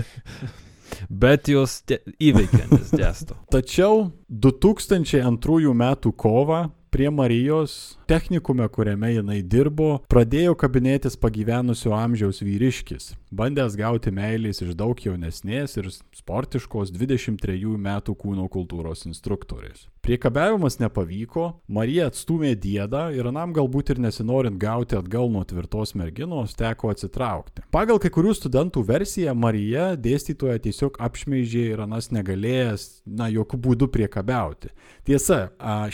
bet 1.10 1.50
jos 1.50 1.80
įveikiantis 2.22 2.92
dėsto. 2.94 3.36
Tačiau 3.50 4.12
2002 4.28 5.74
m. 5.74 5.84
kovą 6.14 6.60
prie 6.94 7.10
Marijos 7.10 7.98
technikume, 8.06 8.68
kuriame 8.68 9.08
jinai 9.14 9.40
dirbo, 9.42 9.96
pradėjo 10.12 10.52
kabinėtis 10.60 11.16
pagyvenusio 11.18 11.94
amžiaus 11.96 12.38
vyriškis, 12.44 13.14
bandęs 13.34 13.74
gauti 13.80 14.12
meilės 14.14 14.62
iš 14.62 14.76
daug 14.78 15.00
jaunesnės 15.02 15.74
ir 15.80 15.90
sportiškos 15.90 16.92
23 16.94 17.74
metų 17.88 18.14
kūno 18.20 18.46
kultūros 18.52 19.06
instruktorės. 19.08 19.88
Priekabiavimas 20.04 20.76
nepavyko, 20.82 21.46
Marija 21.72 22.10
atstumė 22.10 22.50
dėdą 22.60 23.06
ir 23.16 23.24
anam 23.30 23.54
galbūt 23.56 23.94
ir 23.94 24.02
nesinorint 24.04 24.58
gauti 24.60 24.98
atgal 24.98 25.30
nuo 25.32 25.40
tvirtos 25.48 25.94
merginos, 25.96 26.52
teko 26.58 26.90
atsitraukti. 26.92 27.64
Pagal 27.72 27.96
kai 28.02 28.12
kurių 28.12 28.34
studentų 28.36 28.84
versiją, 28.84 29.32
Marija 29.32 29.94
dėstytoja 29.96 30.60
tiesiog 30.66 31.00
apšmeižė 31.08 31.64
ir 31.72 31.84
anas 31.86 32.10
negalėjęs, 32.12 32.84
na, 33.08 33.30
jokių 33.32 33.62
būdų 33.64 33.88
priekabiauti. 33.96 34.74
Tiesa, 35.08 35.40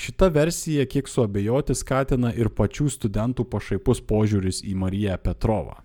šita 0.03 0.33
versija 0.35 0.90
kiek 0.91 1.09
suabejoti 1.11 1.77
skatina 1.79 2.33
ir 2.35 2.51
pačių 2.51 2.89
studentų 2.97 3.47
pašaipus 3.53 4.03
požiūris 4.11 4.65
į 4.67 4.75
Mariją 4.83 5.17
Petrovą. 5.23 5.79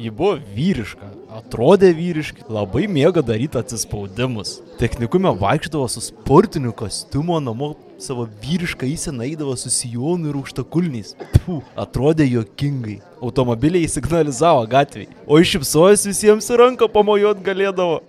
Ji 0.00 0.08
buvo 0.16 0.38
vyriška, 0.54 1.10
atrodė 1.36 1.90
vyriškai, 1.92 2.46
labai 2.48 2.86
mėgo 2.88 3.20
daryti 3.20 3.58
atsispaudimus. 3.60 4.54
Technikume 4.80 5.28
vaikšdavo 5.36 5.90
su 5.92 6.00
sportiniu 6.00 6.72
kostiumu, 6.72 7.36
namo 7.44 7.74
savo 8.00 8.24
vyrišką 8.40 8.88
įsenaidavo 8.88 9.52
su 9.60 9.68
sijonu 9.68 10.30
ir 10.30 10.38
aukštakulniais. 10.40 11.12
Puh, 11.42 11.60
atrodė 11.76 12.24
jokingai. 12.30 13.02
Automobiliai 13.20 13.90
signalizavo 13.92 14.64
gatviai, 14.72 15.10
o 15.28 15.36
iššipsojus 15.42 16.06
visiems 16.08 16.48
ranką 16.62 16.88
pamojuot 16.88 17.44
galėdavo. 17.44 18.00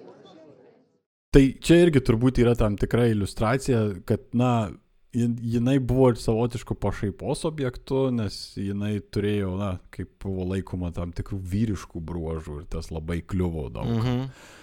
Tai 1.36 1.44
čia 1.64 1.82
irgi 1.86 2.00
turbūt 2.08 2.40
yra 2.44 2.56
tam 2.60 2.80
tikra 2.80 3.10
iliustracija, 3.12 3.84
kad, 4.08 4.24
na, 4.32 4.72
jinai 5.14 5.78
buvo 5.84 6.12
ir 6.12 6.20
savotiškų 6.22 6.78
pašaipos 6.82 7.44
objektu, 7.50 8.06
nes 8.16 8.38
jinai 8.60 8.96
turėjo, 9.14 9.54
na, 9.60 9.74
kaip 9.94 10.14
buvo 10.24 10.48
laikoma, 10.54 10.94
tam 10.96 11.12
tikrų 11.16 11.40
vyriškų 11.52 12.02
bruožų 12.12 12.62
ir 12.62 12.66
tas 12.72 12.92
labai 12.94 13.22
kliuvo 13.22 13.68
daug. 13.74 13.92
Mhm. 14.00 14.26
E, 14.30 14.61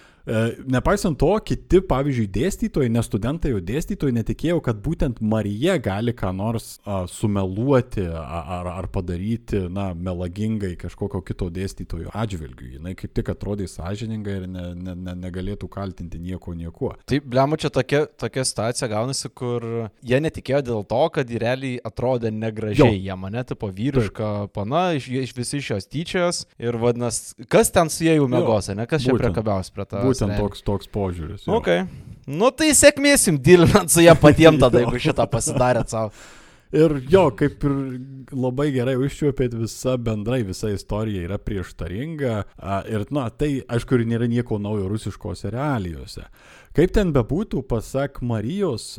nepaisant 0.68 1.18
to, 1.18 1.30
kiti, 1.44 1.80
pavyzdžiui, 1.88 2.28
dėstytojai, 2.35 2.92
ne 2.92 3.02
studentai, 3.04 3.54
o 3.56 3.62
dėstytojai 3.64 4.16
netikėjo, 4.20 4.61
kad 4.64 4.80
būtent 4.85 5.23
Marija 5.25 5.78
gali 5.82 6.14
ką 6.16 6.32
nors 6.37 6.76
a, 6.85 7.02
sumeluoti 7.11 8.04
ar, 8.08 8.68
ar 8.75 8.88
padaryti, 8.92 9.64
na, 9.73 9.90
melagingai 9.94 10.75
kažkokio 10.80 11.23
kito 11.26 11.49
dėstytojo 11.52 12.12
atžvilgiu. 12.14 12.75
Jis 12.76 12.99
kaip 12.99 13.14
tik 13.16 13.30
atrodė 13.32 13.68
sąžiningai 13.70 14.37
ir 14.42 14.47
ne, 14.50 14.64
ne, 14.76 14.94
ne, 14.97 15.14
negalėtų 15.25 15.68
kaltinti 15.73 16.20
nieko 16.23 16.54
niekuo. 16.56 16.92
Taip, 17.08 17.26
blemo, 17.30 17.58
čia 17.61 17.70
tokia, 17.73 18.04
tokia 18.20 18.44
situacija 18.49 18.88
gaunasi, 18.90 19.30
kur 19.37 19.64
jie 20.04 20.20
netikėjo 20.25 20.62
dėl 20.70 20.85
to, 20.88 21.02
kad 21.14 21.30
jie 21.30 21.40
realiai 21.42 21.80
atrodė 21.87 22.32
negražiai. 22.35 22.99
Jo. 22.99 23.04
Jie 23.08 23.18
mane 23.20 23.44
tipo 23.49 23.70
vyriška 23.73 24.28
Taip. 24.28 24.54
pana, 24.56 24.85
iš, 24.99 25.08
iš 25.25 25.35
visi 25.37 25.61
iš 25.62 25.70
jos 25.75 25.88
tyčios 25.90 26.42
ir 26.61 26.78
vadinasi, 26.80 27.47
kas 27.50 27.73
ten 27.75 27.90
su 27.92 28.06
jie 28.06 28.16
jau 28.18 28.28
mėgos, 28.30 28.70
ne 28.76 28.87
kas 28.90 29.04
čia 29.04 29.16
priekabiaus 29.16 29.73
prie 29.75 29.87
to 29.88 30.02
būtent 30.18 30.42
toks, 30.42 30.64
toks 30.66 30.90
požiūris. 30.94 31.46
Jo. 31.46 31.60
Okay. 31.60 31.87
Nu 32.28 32.50
tai 32.52 32.75
sėkmės 32.76 33.28
jums 33.30 33.40
dilinant 33.40 33.92
su 33.92 34.04
ją 34.04 34.16
patiem 34.20 34.58
tada, 34.62 34.82
jeigu 34.82 35.00
šitą 35.00 35.28
pasidarėt 35.30 35.94
savo. 35.94 36.12
Ir 36.76 36.98
jo, 37.08 37.30
kaip 37.32 37.62
ir 37.64 37.76
labai 38.37 38.66
gerai 38.75 38.98
užčiuopėt, 39.00 39.54
visa 39.56 39.94
bendrai, 39.96 40.42
visa 40.44 40.68
istorija 40.68 41.25
yra 41.25 41.38
prieštaringa. 41.40 42.34
Ir, 42.92 43.06
na, 43.16 43.25
tai, 43.32 43.62
aišku, 43.64 43.96
ir 43.96 44.04
nėra 44.10 44.28
nieko 44.28 44.58
naujo 44.60 44.90
rusiškose 44.90 45.48
realijose. 45.54 46.26
Kaip 46.76 46.92
ten 46.92 47.14
bebūtų, 47.16 47.62
pasak 47.70 48.20
Marijos, 48.20 48.98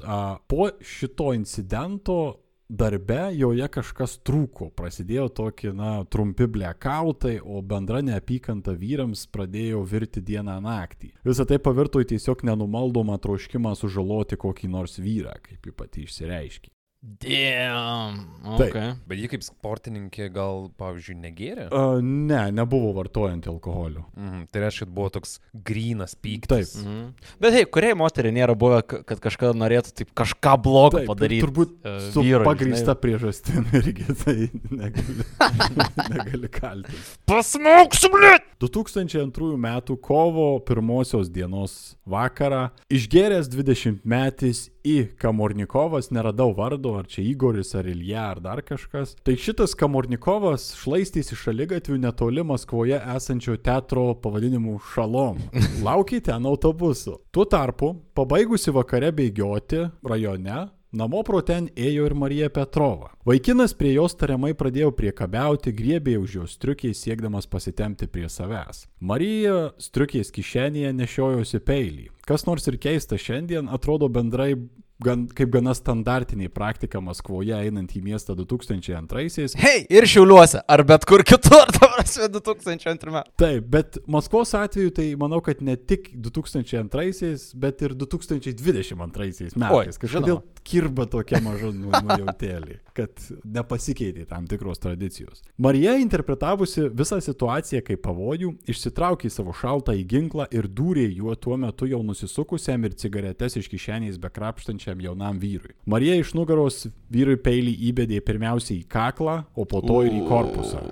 po 0.50 0.72
šito 0.82 1.30
incidento 1.38 2.40
darbe 2.70 3.20
joje 3.34 3.68
kažkas 3.74 4.18
trūko, 4.26 4.70
prasidėjo 4.78 5.28
tokie, 5.42 5.72
na, 5.76 6.04
trumpi 6.06 6.48
blekautai, 6.48 7.40
o 7.42 7.64
bendra 7.66 8.04
neapykanta 8.06 8.76
vyrams 8.78 9.26
pradėjo 9.34 9.84
virti 9.90 10.24
dieną 10.26 10.60
naktį. 10.64 11.14
Visą 11.26 11.48
tai 11.50 11.60
pavirto 11.64 12.02
į 12.04 12.12
tiesiog 12.14 12.46
nenumaldomą 12.48 13.18
troškimą 13.22 13.74
sužaloti 13.80 14.38
kokį 14.40 14.70
nors 14.72 15.00
vyrą, 15.02 15.40
kaip 15.46 15.66
ji 15.66 15.76
pati 15.76 16.06
išsireiškė. 16.06 16.72
Damn. 17.02 18.28
Okay. 18.44 18.72
Taip. 18.72 18.98
Bet 19.08 19.20
ji 19.22 19.30
kaip 19.32 19.44
sportininkė 19.46 20.26
gal, 20.36 20.66
pavyzdžiui, 20.80 21.14
negėrė? 21.24 21.68
Uh, 21.72 22.02
ne, 22.04 22.42
nebuvo 22.52 22.90
vartojant 22.98 23.48
alkoholio. 23.48 24.04
Mm, 24.20 24.42
tai 24.52 24.66
reiškia, 24.66 24.84
kad 24.84 24.92
buvo 24.98 25.12
toks 25.16 25.38
grynas 25.54 26.18
pyktis. 26.20 26.74
Taip. 26.76 26.84
Mm. 26.84 27.30
Bet 27.40 27.56
hei, 27.56 27.70
kuriai 27.72 27.96
moteriai 28.00 28.36
nėra 28.36 28.58
buvę, 28.60 28.82
kad 29.08 29.24
kažkada 29.24 29.56
norėtų 29.56 29.96
taip 30.02 30.12
kažką 30.20 30.58
blogo 30.66 31.00
Taip, 31.00 31.08
padaryti? 31.08 31.46
Turbūt 31.46 31.78
uh, 31.78 32.02
su 32.12 32.26
vyro, 32.26 32.44
pagrįsta 32.50 32.98
priežastim 33.00 33.64
irgi 33.80 34.20
tai 34.20 34.38
negali, 34.68 35.28
negali 36.18 36.52
kaltinti. 36.52 37.06
Pasmauksiu, 37.32 38.12
blėt! 38.12 38.50
2002 38.60 39.56
m. 39.56 39.68
kovo 40.04 40.50
pirmosios 40.68 41.32
dienos 41.32 41.96
vakarą 42.04 42.66
išgėręs 42.92 43.48
20 43.48 44.04
metis 44.04 44.66
į 44.84 45.16
Kamornikovas, 45.20 46.10
neradau 46.12 46.52
vardo, 46.56 46.89
ar 46.98 47.08
čia 47.12 47.24
Igoris, 47.30 47.76
ar 47.78 47.88
Ilja, 47.90 48.26
ar 48.34 48.42
dar 48.44 48.62
kažkas. 48.66 49.16
Tai 49.24 49.36
šitas 49.38 49.76
Kamornikovas 49.78 50.72
šlaistys 50.80 51.34
iš 51.36 51.46
šalygatvių 51.48 52.00
netoli 52.02 52.44
Maskvoje 52.48 52.98
esančio 53.16 53.58
teatro 53.58 54.14
pavadinimu 54.24 54.80
Šalom. 54.94 55.40
Laukia 55.86 56.24
ten 56.32 56.50
autobusu. 56.50 57.20
Tuo 57.32 57.46
tarpu, 57.46 57.94
pabaigusi 58.18 58.74
vakare 58.76 59.14
bėgioti 59.16 59.86
rajone, 60.04 60.68
Namo 60.90 61.20
pro 61.22 61.38
ten 61.46 61.68
ėjo 61.78 62.08
ir 62.10 62.14
Marija 62.18 62.48
Petrova. 62.50 63.12
Vaikinas 63.30 63.76
prie 63.78 63.92
jos 63.94 64.16
tariamai 64.18 64.56
pradėjo 64.58 64.90
priekabiauti, 64.98 65.70
griebė 65.78 66.16
už 66.18 66.38
jos 66.40 66.56
striukiai 66.58 66.96
siekdamas 66.98 67.46
pasitemti 67.46 68.08
prie 68.10 68.26
savęs. 68.26 68.88
Marija 68.98 69.68
striukiais 69.78 70.34
kišenėje 70.34 70.96
nešiojosi 70.98 71.62
peilį. 71.62 72.08
Kas 72.26 72.48
nors 72.50 72.66
ir 72.74 72.80
keista 72.82 73.22
šiandien 73.22 73.70
atrodo 73.70 74.10
bendrai 74.10 74.56
gan, 75.04 75.26
kaip 75.36 75.52
gana 75.54 75.74
standartinė 75.78 76.50
praktika 76.54 77.02
Maskvoje 77.04 77.56
einant 77.56 77.94
į 77.96 78.02
miestą 78.06 78.36
2002-aisiais. 78.38 79.56
Hei, 79.60 79.84
ir 79.92 80.08
Šiauliuose, 80.10 80.62
ar 80.68 80.84
bet 80.88 81.08
kur 81.10 81.24
kitur, 81.28 81.72
ta 81.76 81.90
prasme, 81.96 82.30
2002 82.36 83.16
metų. 83.16 83.34
Taip, 83.40 83.70
bet 83.72 84.00
Maskvos 84.12 84.54
atveju 84.60 84.94
tai 85.00 85.08
manau, 85.20 85.42
kad 85.46 85.64
ne 85.66 85.78
tik 85.80 86.12
2002-aisiais, 86.28 87.50
bet 87.60 87.84
ir 87.88 87.96
2022 88.00 89.56
metais. 89.56 90.02
Kažkodėl 90.02 90.42
kirba 90.70 91.06
tokia 91.10 91.40
maža 91.44 91.72
nu, 91.74 91.90
nujautėlė, 91.90 92.80
kad 92.98 93.24
nepasikeitė 93.44 94.26
tam 94.30 94.48
tikros 94.50 94.82
tradicijos. 94.84 95.42
Marija 95.58 95.96
interpretavusi 96.02 96.88
visą 96.94 97.20
situaciją 97.24 97.82
kaip 97.88 98.04
pavojų, 98.06 98.54
išsitraukė 98.70 99.32
savo 99.34 99.56
šaltą 99.58 99.96
į 99.98 100.06
ginklą 100.14 100.48
ir 100.56 100.70
dūrė 100.70 101.08
juo 101.10 101.36
tuo 101.36 101.58
metu 101.60 101.90
jau 101.90 102.02
nusisukusiam 102.06 102.86
ir 102.86 102.98
cigaretes 103.00 103.58
iš 103.60 103.70
kišenės 103.72 104.20
bekrapštančiam 104.22 105.02
jaunam 105.04 105.42
vyrui. 105.42 105.76
Marija 105.90 106.20
iš 106.22 106.36
nugaros 106.38 106.86
vyrui 107.12 107.40
peilį 107.42 107.76
įbedė 107.90 108.22
pirmiausiai 108.26 108.84
į 108.84 108.90
kaklą, 108.92 109.42
o 109.56 109.66
po 109.70 109.82
to 109.86 110.04
ir 110.08 110.22
į 110.22 110.28
korpusą. 110.30 110.86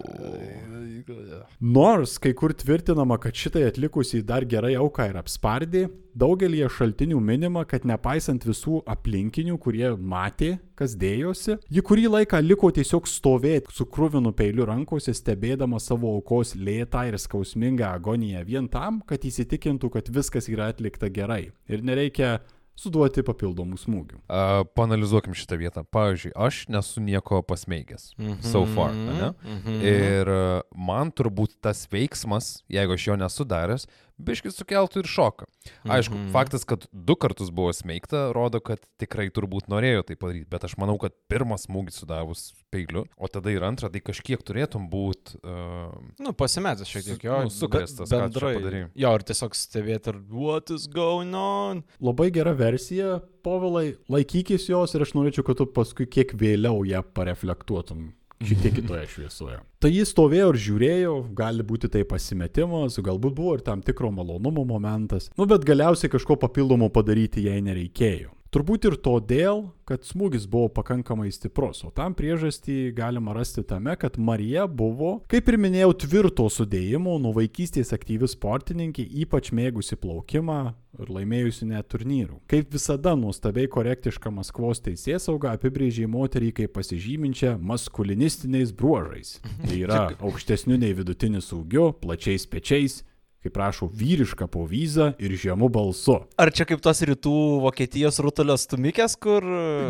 Nors 1.60 2.18
kai 2.20 2.34
kur 2.38 2.54
tvirtinama, 2.54 3.18
kad 3.22 3.36
šitai 3.36 3.64
atlikusiai 3.70 4.26
dar 4.28 4.46
gerai 4.50 4.74
auką 4.80 5.08
ir 5.10 5.20
apspardė, 5.20 5.86
daugelį 6.18 6.66
šaltinių 6.74 7.20
minima, 7.24 7.64
kad 7.70 7.86
nepaisant 7.88 8.46
visų 8.48 8.82
aplinkinių, 8.90 9.58
kurie 9.62 9.92
matė, 9.98 10.58
kas 10.78 10.96
dėjosi, 11.00 11.58
ji 11.72 11.84
kurį 11.86 12.08
laiką 12.16 12.42
liko 12.44 12.72
tiesiog 12.74 13.08
stovėti 13.10 13.74
su 13.74 13.88
krūvinu 13.90 14.34
peiliu 14.38 14.68
rankose, 14.70 15.14
stebėdama 15.16 15.80
savo 15.84 16.12
aukos 16.18 16.56
lėtą 16.58 17.08
ir 17.10 17.20
skausmingą 17.22 17.94
agoniją 17.94 18.44
vien 18.48 18.70
tam, 18.72 19.02
kad 19.08 19.24
įsitikintų, 19.24 19.94
kad 19.94 20.12
viskas 20.14 20.50
yra 20.52 20.72
atlikta 20.74 21.12
gerai. 21.14 21.48
Ir 21.70 21.86
nereikia 21.86 22.38
suduoti 22.78 23.24
papildomų 23.26 23.80
smūgių. 23.82 24.20
Uh, 24.28 24.62
panalizuokim 24.78 25.36
šitą 25.38 25.58
vietą. 25.60 25.84
Pavyzdžiui, 25.94 26.34
aš 26.38 26.64
nesu 26.72 27.02
nieko 27.04 27.42
pasmeigęs. 27.44 28.14
Mm 28.18 28.34
-hmm. 28.34 28.52
So 28.52 28.66
far. 28.66 28.94
Ne? 28.94 29.34
Mm 29.44 29.62
-hmm. 29.66 29.82
Ir 29.84 30.30
uh, 30.30 30.62
man 30.72 31.12
turbūt 31.12 31.58
tas 31.62 31.88
veiksmas, 31.92 32.64
jeigu 32.70 32.94
aš 32.94 33.08
jo 33.08 33.16
nesu 33.16 33.46
daręs, 33.46 33.88
biškis 34.18 34.58
sukeltų 34.58 35.04
ir 35.04 35.10
šoką. 35.12 35.48
Aišku, 35.84 36.16
mm 36.16 36.22
-hmm. 36.22 36.32
faktas, 36.34 36.66
kad 36.66 36.88
du 36.92 37.16
kartus 37.16 37.50
buvo 37.50 37.74
smeigta, 37.74 38.32
rodo, 38.34 38.60
kad 38.60 38.82
tikrai 38.98 39.30
turbūt 39.30 39.70
norėjo 39.70 40.04
tai 40.08 40.16
padaryti, 40.16 40.50
bet 40.50 40.64
aš 40.64 40.78
manau, 40.78 40.98
kad 40.98 41.14
pirmas 41.30 41.68
smūgis 41.68 42.02
sudavus 42.02 42.54
peiliu, 42.72 43.06
o 43.18 43.28
tada 43.28 43.52
ir 43.52 43.64
antrą, 43.64 43.92
tai 43.92 44.02
kažkiek 44.02 44.44
turėtum 44.44 44.90
būti... 44.90 45.38
Uh, 45.44 45.94
nu, 46.20 46.34
pasimetęs 46.34 46.88
šiek 46.88 47.04
tiek 47.04 47.24
jo. 47.24 47.44
Nu, 47.44 47.50
Sukrėstas, 47.50 48.10
bendrai. 48.10 48.56
Padarai. 48.56 48.84
Jo, 48.96 49.14
ir 49.16 49.24
tiesiog 49.24 49.56
stebėti, 49.56 50.10
ar 50.10 50.22
what 50.32 50.70
is 50.70 50.88
going 50.88 51.36
on. 51.36 51.84
Labai 52.02 52.32
gera 52.32 52.54
versija, 52.54 53.22
povilai, 53.44 53.98
laikykis 54.10 54.70
jos 54.70 54.96
ir 54.96 55.06
aš 55.06 55.14
norėčiau, 55.14 55.46
kad 55.48 55.62
tu 55.62 55.66
paskui 55.66 56.08
kiek 56.10 56.34
vėliau 56.34 56.84
ją 56.88 57.04
pareflektuotum 57.14 58.17
šiek 58.44 58.62
tiek 58.64 58.76
kitoje 58.80 59.08
šviesoje. 59.14 59.60
Tai 59.82 59.92
jis 59.94 60.14
stovėjo 60.14 60.52
ir 60.54 60.62
žiūrėjo, 60.68 61.14
gali 61.38 61.66
būti 61.66 61.90
tai 61.94 62.04
pasimetimas, 62.08 63.00
galbūt 63.04 63.36
buvo 63.38 63.58
ir 63.58 63.66
tam 63.66 63.84
tikro 63.86 64.12
malonumo 64.14 64.66
momentas, 64.68 65.32
nu 65.38 65.48
bet 65.50 65.66
galiausiai 65.68 66.12
kažko 66.14 66.40
papildomo 66.42 66.90
padaryti 66.94 67.46
jai 67.46 67.60
nereikėjo. 67.66 68.34
Turbūt 68.58 68.88
ir 68.90 68.96
todėl, 69.06 69.60
kad 69.86 70.02
smūgis 70.02 70.48
buvo 70.50 70.72
pakankamai 70.74 71.28
stiprus, 71.30 71.84
o 71.86 71.92
tam 71.94 72.16
priežastį 72.18 72.90
galima 72.98 73.36
rasti 73.38 73.62
tame, 73.62 73.94
kad 74.02 74.16
Marija 74.18 74.64
buvo, 74.66 75.12
kaip 75.30 75.52
ir 75.52 75.60
minėjau, 75.62 75.92
tvirto 76.02 76.48
sudėjimo, 76.50 77.20
nuo 77.22 77.36
vaikystės 77.36 77.94
aktyvi 77.94 78.26
sportininkė, 78.32 79.06
ypač 79.22 79.52
mėgusi 79.54 80.00
plaukimą 80.02 80.58
ir 80.98 81.12
laimėjusi 81.20 81.68
net 81.70 81.86
turnyrų. 81.94 82.40
Kaip 82.50 82.74
visada 82.74 83.14
nuostabiai 83.20 83.70
korektiška 83.70 84.34
Maskvos 84.34 84.82
teisėsauga 84.88 85.54
apibrėžė 85.54 86.08
moterį 86.10 86.50
kaip 86.64 86.74
pasižyminčią 86.80 87.60
maskulinistiniais 87.62 88.74
bruožais. 88.74 89.36
Tai 89.68 89.78
yra 89.84 90.02
aukštesniu 90.18 90.82
nei 90.82 90.98
vidutinis 90.98 91.54
ūgiu, 91.54 91.92
plačiais 92.02 92.50
pečiais, 92.50 93.04
kaip 93.48 93.58
rašo, 93.64 93.90
vyrišką 93.90 94.50
povyzą 94.52 95.14
ir 95.18 95.36
žemu 95.40 95.72
balsu. 95.74 96.20
Ar 96.38 96.52
čia 96.52 96.68
kaip 96.70 96.84
tos 96.84 97.02
rytų 97.08 97.36
Vokietijos 97.64 98.20
rutulio 98.24 98.58
stumikės, 98.60 99.18
kur... 99.20 99.46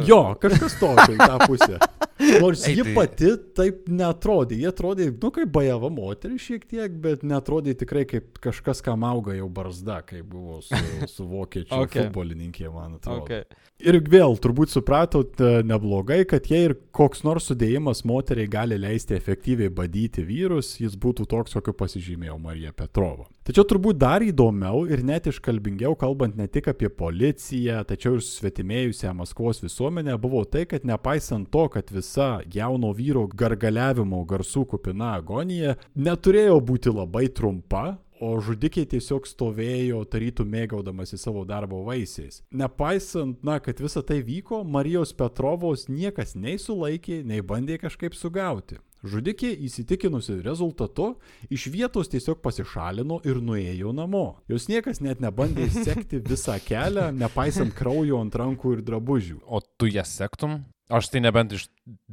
Jo, 0.08 0.22
kažkas 0.41 0.78
tokio 0.80 1.17
į 1.17 1.20
tą 1.20 1.48
pusę. 1.48 1.82
Nors 2.41 2.63
Ei, 2.65 2.76
ji 2.76 2.84
tai... 2.84 2.93
pati 2.96 3.30
taip 3.58 3.84
netrodė. 3.93 4.58
Jie 4.58 4.70
atrodė, 4.72 5.08
nu, 5.13 5.30
kaip 5.34 5.52
bajava 5.54 5.89
moteris 5.93 6.48
šiek 6.48 6.65
tiek, 6.70 6.96
bet 7.04 7.24
netrodė 7.28 7.76
tikrai 7.78 8.08
kaip 8.10 8.39
kažkas, 8.41 8.82
kam 8.86 9.06
auga 9.06 9.36
jau 9.38 9.48
barzda, 9.54 10.00
kai 10.08 10.24
buvo 10.26 10.60
su, 10.65 10.80
su 11.12 11.28
vokiečių 11.30 11.78
okay. 11.84 12.08
futbolininkė, 12.08 12.67
man 12.74 12.98
atrodo. 12.98 13.26
Okay. 13.28 13.46
Ir 13.78 14.00
vėl 14.10 14.34
turbūt 14.41 14.74
supratot 14.74 15.38
neblogai, 15.67 16.24
kad 16.30 16.50
jei 16.50 16.72
ir 16.72 16.74
koks 16.98 17.22
nors 17.28 17.52
sudėjimas 17.52 18.02
moteriai 18.10 18.50
gali 18.50 18.80
leisti 18.82 19.13
efektyviai 19.17 19.70
badyti 19.74 20.26
vyrus, 20.26 20.74
jis 20.82 20.98
būtų 20.98 21.28
toks, 21.30 21.54
kokiu 21.60 21.76
pasižymėjo 21.78 22.39
Marija 22.41 22.74
Petrova. 22.74 23.28
Tačiau 23.48 23.64
turbūt 23.64 23.96
dar 23.96 24.20
įdomiau 24.26 24.82
ir 24.92 25.00
net 25.08 25.30
iškalbingiau 25.32 25.94
kalbant 25.96 26.34
ne 26.36 26.50
tik 26.52 26.66
apie 26.68 26.90
policiją, 26.92 27.78
tačiau 27.88 28.18
ir 28.18 28.24
susvetimėjusią 28.26 29.14
Maskvos 29.16 29.62
visuomenę 29.64 30.18
buvo 30.20 30.42
tai, 30.44 30.66
kad 30.68 30.84
nepaisant 30.84 31.48
to, 31.54 31.62
kad 31.72 31.88
visa 31.96 32.42
jauno 32.52 32.90
vyro 32.98 33.24
gargaliavimo 33.32 34.20
garsų 34.28 34.66
kupina 34.74 35.14
agonija 35.22 35.78
neturėjo 35.96 36.58
būti 36.60 36.92
labai 36.92 37.30
trumpa, 37.32 37.86
o 38.20 38.34
žudikiai 38.44 38.90
tiesiog 38.92 39.30
stovėjo 39.32 40.02
tarytų 40.12 40.44
mėgaudamasi 40.44 41.16
savo 41.22 41.46
darbo 41.48 41.86
vaisiais. 41.88 42.42
Nepaisant, 42.52 43.40
na, 43.48 43.62
kad 43.64 43.80
visa 43.80 44.04
tai 44.04 44.20
vyko, 44.28 44.66
Marijos 44.68 45.16
Petrovos 45.16 45.88
niekas 45.88 46.36
nei 46.36 46.60
sulaikė, 46.60 47.22
nei 47.24 47.40
bandė 47.40 47.80
kažkaip 47.80 48.18
sugauti. 48.18 48.82
Žudikė 49.06 49.52
įsitikinusi 49.68 50.40
rezultatu 50.46 51.12
iš 51.54 51.68
vietos 51.74 52.10
tiesiog 52.10 52.40
pasišalino 52.42 53.20
ir 53.30 53.38
nuėjo 53.46 53.94
namo. 53.94 54.40
Jos 54.50 54.66
niekas 54.72 55.04
net 55.06 55.22
nebandė 55.22 55.68
sekti 55.88 56.22
visą 56.24 56.58
kelią, 56.66 57.12
nepaisant 57.14 57.76
kraujo 57.78 58.24
ant 58.24 58.40
rankų 58.42 58.78
ir 58.78 58.82
drabužių. 58.88 59.44
O 59.46 59.62
tu 59.62 59.92
ją 59.92 60.06
sektum? 60.08 60.64
Aš 60.88 61.10
tai 61.12 61.20
nebent 61.20 61.52
iš 61.52 61.66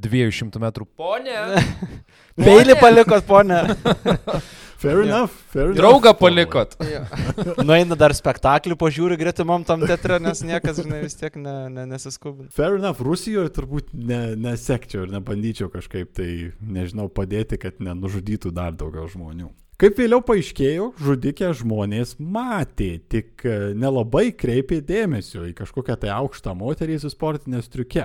200 0.03 0.59
metrų. 0.59 0.89
Pone. 0.99 1.63
Peilį 2.45 2.75
palikot, 2.81 3.23
pone. 3.29 3.61
Fair 4.85 5.03
enough. 5.03 5.41
Fair 5.55 5.65
enough. 5.71 5.79
Draugą 5.81 6.15
palikot. 6.19 6.77
Nueina 7.69 7.99
dar 7.99 8.15
spektaklį, 8.17 8.77
pažiūri 8.81 9.19
gretimam 9.21 9.65
tam 9.67 9.85
teatre, 9.89 10.21
nes 10.23 10.45
niekas, 10.47 10.83
žinai, 10.85 11.03
vis 11.07 11.19
tiek 11.19 11.41
ne, 11.41 11.57
ne, 11.73 11.89
nesiskubina. 11.95 12.51
Fair 12.55 12.79
enough. 12.79 13.03
Rusijoje 13.05 13.53
turbūt 13.57 13.93
ne, 13.97 14.23
nesekčiau 14.47 15.07
ir 15.07 15.15
nebandyčiau 15.17 15.73
kažkaip 15.73 16.15
tai, 16.17 16.31
nežinau, 16.61 17.09
padėti, 17.13 17.61
kad 17.61 17.81
nenužudytų 17.83 18.55
dar 18.55 18.77
daugiau 18.77 19.09
žmonių. 19.11 19.51
Kaip 19.75 19.97
vėliau 19.99 20.23
paaiškėjo, 20.23 20.85
žudikę 21.03 21.49
žmonės 21.59 22.13
matė, 22.23 22.93
tik 23.11 23.43
e, 23.43 23.73
nelabai 23.75 24.29
kreipė 24.39 24.79
dėmesio 24.87 25.49
į 25.49 25.55
kažkokią 25.59 25.97
tai 26.05 26.13
aukštą 26.15 26.53
moterį 26.55 27.01
su 27.03 27.11
sportinės 27.11 27.67
triuke. 27.73 28.05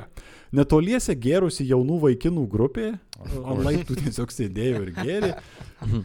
Netoliese 0.58 1.14
gėrusi 1.14 1.68
jaunų 1.70 2.00
vaikinų 2.08 2.48
grupė, 2.50 2.88
ant 3.22 3.62
laiptų 3.68 4.00
tiesiog 4.00 4.34
sėdėjo 4.34 4.82
ir 4.88 4.92
gėrė, 4.98 5.32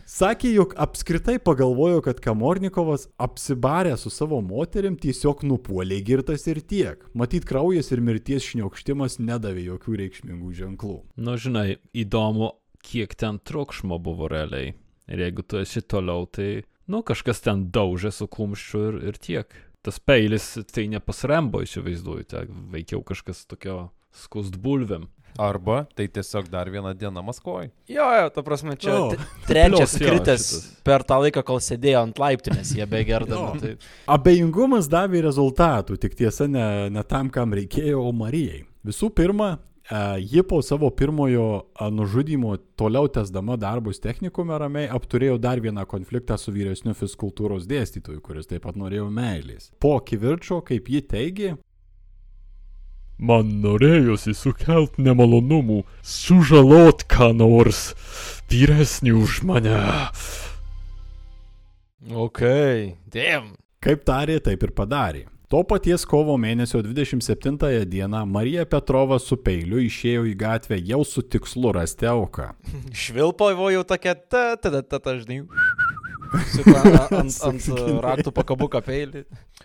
sakė, 0.05 0.53
jog 0.53 0.77
apskritai 0.85 1.39
pagalvojo, 1.41 2.05
kad 2.05 2.21
Kamornikovas 2.21 3.09
apsibarė 3.17 3.97
su 3.97 4.13
savo 4.13 4.43
moterim 4.45 5.01
tiesiog 5.01 5.47
nupuolė 5.49 6.03
girtas 6.05 6.45
ir 6.45 6.61
tiek. 6.61 7.09
Matyt, 7.17 7.49
kraujas 7.49 7.89
ir 7.97 8.05
mirties 8.05 8.53
šniokštimas 8.53 9.17
nedavė 9.17 9.65
jokių 9.73 9.97
reikšmingų 10.05 10.55
ženklų. 10.61 11.03
Na, 11.17 11.31
nu, 11.33 11.41
žinai, 11.41 11.69
įdomu, 11.97 12.53
kiek 12.85 13.17
ten 13.17 13.41
trokšmo 13.41 13.97
buvo 13.97 14.29
realiai. 14.29 14.77
Ir 15.11 15.21
jeigu 15.27 15.45
tu 15.45 15.61
esi 15.61 15.83
toliau, 15.85 16.25
tai, 16.31 16.65
nu, 16.89 17.03
kažkas 17.07 17.43
ten 17.45 17.67
daužė 17.75 18.13
su 18.15 18.29
kumščiu 18.31 18.85
ir, 18.89 19.01
ir 19.11 19.21
tiek. 19.21 19.59
Tas 19.85 20.01
peilis 20.01 20.55
tai 20.73 20.87
nepasrembo, 20.89 21.61
įsivaizduoju, 21.65 22.25
tai 22.31 22.47
veikiau 22.73 23.03
kažkas 23.05 23.45
tokio 23.51 23.91
skust 24.17 24.57
bulvėm. 24.63 25.11
Arba 25.35 25.81
tai 25.99 26.07
tiesiog 26.07 26.47
dar 26.47 26.69
vieną 26.71 26.93
dieną 26.95 27.23
Maskvoje. 27.27 27.73
Jo, 27.91 28.07
jo, 28.21 28.29
ta 28.31 28.43
prasme, 28.47 28.77
čia 28.79 28.93
oh. 28.95 29.15
trečias 29.51 29.97
kritęs 29.99 30.45
per 30.87 31.03
tą 31.03 31.19
laiką, 31.25 31.43
kol 31.43 31.59
sėdėjo 31.59 32.05
ant 32.07 32.21
laiptinės, 32.23 32.71
jie 32.79 32.87
begerdavo. 32.87 33.49
Tai... 33.59 33.73
Abejingumas 34.15 34.87
davė 34.93 35.25
rezultatų, 35.27 35.99
tik 35.99 36.15
tiesa 36.21 36.47
ne, 36.47 36.69
ne 36.95 37.03
tam, 37.11 37.33
kam 37.35 37.57
reikėjo, 37.59 38.05
o 38.07 38.15
Marijai. 38.15 38.63
Visų 38.87 39.11
pirma, 39.17 39.57
Ji 40.19 40.43
po 40.49 40.63
savo 40.63 40.89
pirmojo 40.91 41.67
nužudymo 41.93 42.57
toliau 42.77 43.09
tesdama 43.09 43.59
darbus 43.61 44.01
technikume 44.01 44.57
ramiai 44.59 44.89
apturėjo 44.89 45.37
dar 45.39 45.61
vieną 45.61 45.85
konfliktą 45.85 46.39
su 46.41 46.55
vyresniu 46.55 46.95
fizkultūros 46.97 47.69
dėstytoju, 47.69 48.23
kuris 48.25 48.49
taip 48.49 48.65
pat 48.65 48.81
norėjo 48.81 49.11
meilės. 49.13 49.69
Po 49.85 49.99
kivirčio, 50.01 50.63
kaip 50.65 50.89
ji 50.89 51.05
teigė, 51.05 51.53
Man 53.15 53.61
norėjosi 53.63 54.33
sukelt 54.35 54.97
nemalonumų, 54.99 55.85
sužalot 56.03 57.05
ką 57.07 57.29
nors 57.39 57.93
vyresnį 58.51 59.13
už 59.21 59.43
mane. 59.47 59.77
Ok, 62.11 62.43
damn. 63.07 63.55
Kaip 63.79 64.03
tarė, 64.05 64.41
taip 64.43 64.67
ir 64.67 64.75
padarė. 64.75 65.23
To 65.53 65.61
paties 65.69 66.07
kovo 66.09 66.39
mėnesio 66.41 66.81
27 66.83 67.85
dieną 67.85 68.25
Marija 68.27 68.65
Petrova 68.65 69.19
su 69.21 69.37
peiliu 69.37 69.83
išėjo 69.85 70.25
į 70.31 70.37
gatvę 70.41 70.79
jau 70.81 71.03
su 71.05 71.21
tikslu 71.21 71.75
rasti 71.77 72.09
auką. 72.09 72.55
Švilpojo 73.05 73.69
jau 73.75 73.85
tokia, 73.85 74.15
ta, 74.15 74.55
ta, 74.57 74.71
ta, 74.71 74.81
ta, 74.83 75.03
ta 75.05 75.19
žinai. 75.21 75.45
ant, 76.65 77.13
ant, 77.21 77.41
ant 77.47 77.69
raktų 78.03 78.33
pakabuką 78.35 78.81
peilį. 78.85 79.25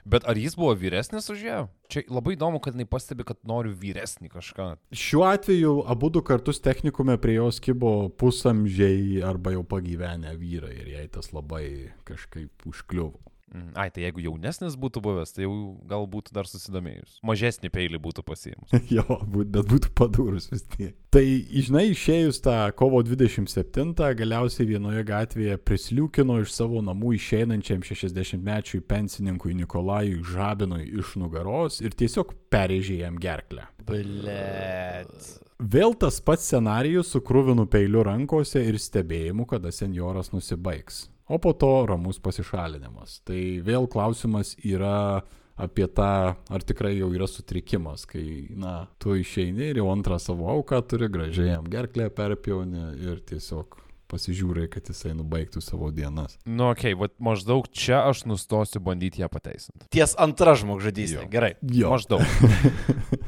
Bet 0.10 0.28
ar 0.30 0.38
jis 0.38 0.56
buvo 0.60 0.76
vyresnis 0.78 1.32
už 1.32 1.42
ją? 1.48 1.62
Čia 1.90 2.04
labai 2.12 2.36
įdomu, 2.36 2.60
kad 2.62 2.76
jinai 2.76 2.86
pastebi, 2.90 3.26
kad 3.26 3.40
noriu 3.48 3.74
vyresnį 3.78 4.30
kažką. 4.36 4.68
Šiuo 4.94 5.26
atveju 5.32 5.74
abu 5.90 6.12
du 6.14 6.22
kartus 6.26 6.62
technikume 6.62 7.18
prie 7.22 7.40
jos 7.40 7.62
kibo 7.64 8.12
pusamžiai 8.20 9.24
arba 9.26 9.56
jau 9.56 9.66
pagyvenę 9.66 10.36
vyrai 10.38 10.76
ir 10.76 10.94
jai 10.98 11.08
tas 11.16 11.32
labai 11.34 11.96
kažkaip 12.10 12.70
užkliuvo. 12.70 13.18
Mm, 13.50 13.72
ai, 13.82 13.90
tai 13.90 14.04
jeigu 14.04 14.22
jaunesnis 14.22 14.76
būtų 14.78 15.02
buvęs, 15.02 15.32
tai 15.34 15.48
jau 15.48 15.54
gal 15.90 16.04
būtų 16.12 16.36
dar 16.36 16.46
susidomėjus. 16.46 17.18
Mažesnį 17.26 17.72
peilį 17.74 18.00
būtų 18.04 18.22
pasiėmus. 18.28 18.76
jo, 18.98 19.06
bet 19.26 19.66
būtų 19.72 19.90
padūrus 19.98 20.52
vis 20.52 20.66
tiek. 20.70 20.94
Tai, 21.10 21.24
žinai, 21.50 21.88
išėjus 21.96 22.44
tą 22.46 22.58
kovo 22.78 23.02
27, 23.06 23.96
galiausiai 24.22 24.70
vienoje 24.70 25.02
gatvėje 25.10 25.58
prisliūkino 25.66 26.38
iš 26.44 26.54
savo 26.54 26.84
namų 26.86 27.16
išeinančiam 27.18 27.82
60-mečiui 27.90 28.84
pensininkui 28.86 29.58
Nikolajui 29.58 30.22
Žabinui 30.30 30.86
iš 31.02 31.18
nugaros 31.18 31.82
ir 31.82 31.98
tiesiog 31.98 32.38
perėžė 32.54 33.02
jam 33.02 33.18
gerklę. 33.18 33.66
Blet. 33.90 35.32
Vėl 35.60 35.98
tas 35.98 36.22
pats 36.22 36.46
scenarijus 36.46 37.10
su 37.16 37.26
krūvinu 37.26 37.66
peiliu 37.68 38.06
rankose 38.06 38.62
ir 38.62 38.78
stebėjimu, 38.80 39.50
kada 39.50 39.74
senjoras 39.74 40.30
nusibaigs 40.36 41.08
o 41.30 41.38
po 41.42 41.54
to 41.54 41.74
ramus 41.90 42.20
pasišalinimas. 42.24 43.20
Tai 43.28 43.42
vėl 43.66 43.88
klausimas 43.92 44.56
yra 44.66 45.22
apie 45.60 45.88
tą, 45.92 46.36
ar 46.40 46.64
tikrai 46.64 46.96
jau 46.96 47.12
yra 47.16 47.28
sutrikimas, 47.28 48.06
kai, 48.08 48.48
na, 48.56 48.88
tu 49.02 49.18
išeini 49.20 49.70
ir 49.74 49.82
jau 49.82 49.90
antrą 49.92 50.20
savo 50.24 50.48
auką 50.54 50.80
turi, 50.88 51.12
gražiai 51.12 51.52
jam 51.52 51.68
gerklę 51.70 52.08
perpjauni 52.16 52.94
ir 53.04 53.20
tiesiog 53.28 53.76
pasižiūrai, 54.10 54.66
kad 54.74 54.88
jisai 54.90 55.14
nubaigtų 55.18 55.62
savo 55.62 55.92
dienas. 55.94 56.38
Nu, 56.48 56.72
okei, 56.72 56.96
okay, 56.96 57.14
maždaug 57.22 57.68
čia 57.70 58.02
aš 58.10 58.24
nustosiu 58.30 58.82
bandyti 58.84 59.22
ją 59.22 59.30
pateisinti. 59.32 59.86
Ties 59.94 60.16
antra 60.18 60.56
žmogžudystė, 60.58 61.28
gerai. 61.30 61.54
Jo. 61.62 61.94
Maždaug. 61.94 62.24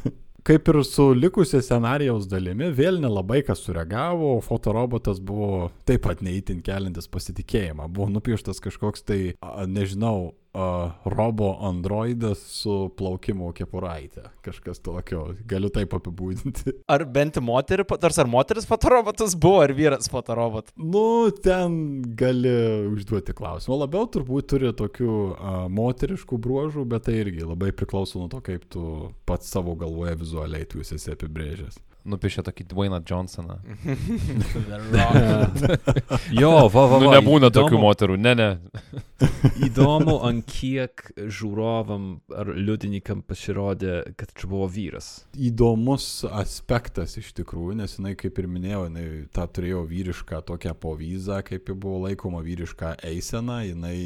Kaip 0.52 0.68
ir 0.68 0.82
su 0.84 1.04
likusia 1.16 1.62
scenarijaus 1.64 2.26
dalimi, 2.28 2.66
vėl 2.76 2.98
nelabai 3.00 3.38
kas 3.48 3.62
sureagavo, 3.64 4.34
fotorobotas 4.44 5.22
buvo 5.24 5.70
taip 5.88 6.04
pat 6.04 6.20
neįtin 6.28 6.58
kelintis 6.66 7.08
pasitikėjimą. 7.08 7.86
Buvo 7.88 8.10
nupieštas 8.12 8.60
kažkoks 8.60 9.08
tai, 9.08 9.20
nežinau, 9.72 10.34
uh, 10.54 10.92
robo 11.06 11.58
androidas 11.62 12.40
su 12.62 12.92
plaukimo 12.98 13.52
kepuraitė. 13.56 14.28
Kažkas 14.46 14.82
tokio, 14.84 15.32
galiu 15.48 15.72
taip 15.74 15.94
apibūdinti. 15.98 16.76
Ar 16.94 17.06
bent 17.06 17.40
moterį, 17.42 17.86
nors 18.04 18.22
ar 18.22 18.32
moteris 18.32 18.68
fotorobotas 18.70 19.36
buvo, 19.40 19.62
ar 19.66 19.76
vyras 19.78 20.12
fotorobotas? 20.12 20.74
Nu, 20.76 21.04
ten 21.44 22.02
gali 22.18 22.52
užduoti 22.92 23.36
klausimą. 23.38 23.82
Labiau 23.86 24.10
turbūt 24.12 24.50
turi 24.52 24.74
tokių 24.78 25.14
uh, 25.14 25.62
moteriškų 25.72 26.42
bruožų, 26.42 26.86
bet 26.90 27.08
tai 27.08 27.22
irgi 27.22 27.46
labai 27.46 27.72
priklauso 27.76 28.20
nuo 28.20 28.28
to, 28.32 28.42
kaip 28.46 28.68
tu 28.72 29.14
pats 29.30 29.52
savo 29.52 29.78
galvoje 29.80 30.18
vizualiai 30.22 30.68
tu 30.70 30.84
esi 30.84 31.14
apibrėžęs 31.14 31.80
nupiešė 32.08 32.42
tokį 32.48 32.64
Dwayną 32.72 33.00
Johnsoną. 33.06 33.56
jo, 36.42 36.54
va, 36.74 36.74
va, 36.74 36.86
va. 36.96 37.00
Nu, 37.04 37.12
nebūna 37.14 37.52
įdomu, 37.52 37.58
tokių 37.60 37.78
moterų, 37.82 38.16
ne, 38.22 38.34
ne. 38.38 38.50
įdomu, 39.68 40.18
ant 40.28 40.46
kiek 40.50 41.04
žiūrovam 41.18 42.08
ar 42.36 42.52
liudininkam 42.56 43.24
pasirodė, 43.28 44.14
kad 44.20 44.34
čia 44.38 44.50
buvo 44.52 44.68
vyras. 44.72 45.10
Įdomus 45.36 46.26
aspektas 46.28 47.18
iš 47.22 47.32
tikrųjų, 47.38 47.78
nes 47.82 47.98
jinai, 47.98 48.14
kaip 48.20 48.40
ir 48.42 48.50
minėjau, 48.52 48.86
jinai 48.90 49.06
tą 49.34 49.48
turėjo 49.56 49.84
vyrišką 49.90 50.42
tokią 50.48 50.76
povyzą, 50.82 51.42
kaip 51.48 51.72
ji 51.72 51.78
buvo 51.78 52.04
laikoma 52.08 52.44
vyrišką 52.46 52.96
eiseną, 53.12 53.60
jinai 53.70 53.98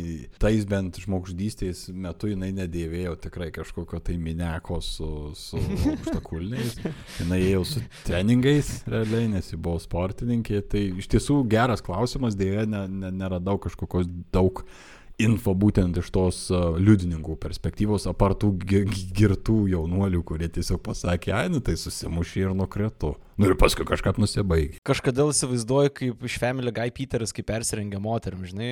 tais 0.42 0.66
bent 0.70 1.00
žmogždystės 1.06 1.88
metu 1.94 2.32
jinai 2.32 2.52
nedėvėjo 2.56 3.16
tikrai 3.26 3.52
kažkokio 3.56 4.02
tai 4.06 4.18
mineko 4.22 4.82
su, 4.84 5.10
su 5.38 5.60
aukštakulniais. 5.60 6.80
Jinai 7.20 7.40
ėjo 7.46 7.62
su 7.68 7.82
treningais, 8.06 8.70
realiai, 8.90 9.30
nes 9.32 9.48
ji 9.52 9.60
buvo 9.62 9.80
sportininkė. 9.82 10.62
Tai 10.72 10.82
iš 11.02 11.08
tiesų 11.12 11.40
geras 11.52 11.84
klausimas, 11.86 12.38
dėja, 12.38 12.66
ne, 12.70 12.86
ne, 12.92 13.12
neradau 13.16 13.58
kažkokios 13.62 14.10
daug 14.36 14.64
info 15.22 15.54
būtent 15.56 15.98
iš 16.00 16.10
tos 16.14 16.40
liudininkų 16.52 17.38
perspektyvos, 17.42 18.08
apartų 18.12 18.52
girtų 19.16 19.60
jaunuolių, 19.72 20.24
kurie 20.28 20.50
tiesiog 20.52 20.82
pasakė, 20.86 21.34
ai, 21.36 21.46
nu 21.54 21.62
tai 21.64 21.78
susimušė 21.80 22.48
ir 22.48 22.58
nukretu. 22.58 23.16
Nu 23.36 23.50
ir 23.50 23.58
paskui 23.60 23.84
kažkaip 23.88 24.16
nusibaigė. 24.22 24.80
Kažkodėl 24.88 25.34
įsivaizduoju, 25.34 25.92
kaip 25.98 26.22
iš 26.24 26.38
Family 26.40 26.72
Guy 26.76 26.94
Peteris, 26.96 27.34
kaip 27.36 27.50
persirengia 27.50 28.00
moterim, 28.00 28.46
žinai, 28.48 28.70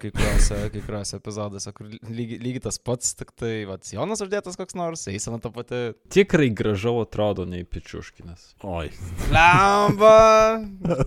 kai 0.00 0.12
kuriuose, 0.14 0.60
kai 0.72 0.80
kuriuose 0.80 1.18
epizoduose, 1.18 1.74
kur 1.76 1.90
lygiai 2.08 2.40
lygi 2.40 2.62
tas 2.64 2.80
pats, 2.80 3.12
tik 3.18 3.34
tai, 3.36 3.52
va, 3.68 3.76
Jonas 3.92 4.24
uždėtas 4.24 4.56
koks 4.60 4.78
nors, 4.80 5.04
eisena 5.12 5.40
ta 5.44 5.52
pati. 5.52 5.82
Tikrai 6.12 6.48
gražiau 6.56 7.02
atrodo 7.04 7.44
nei 7.48 7.68
Pičiuškinas. 7.68 8.54
Oi. 8.64 8.88
Lemba. 9.32 10.16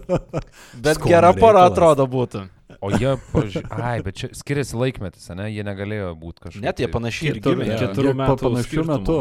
Bet 0.85 0.99
Skona 0.99 1.09
gera 1.09 1.33
pora 1.37 1.65
atrodo 1.71 2.05
būtų. 2.09 2.45
O 2.85 2.91
jie, 2.93 3.13
paž... 3.33 3.59
ai, 3.73 3.99
bet 4.05 4.19
čia 4.21 4.29
skiriasi 4.37 4.77
laikmetis, 4.77 5.29
ne? 5.37 5.47
Jie 5.49 5.65
negalėjo 5.65 6.11
būti 6.21 6.45
kažkokie. 6.45 6.65
Net 6.65 6.81
jie 6.83 6.89
panašiai 6.93 7.31
ir 7.33 7.39
gimė. 7.45 7.69
Keturių 7.81 8.13
metų. 8.21 8.41
Panašių 8.45 8.85
metų. 8.91 9.19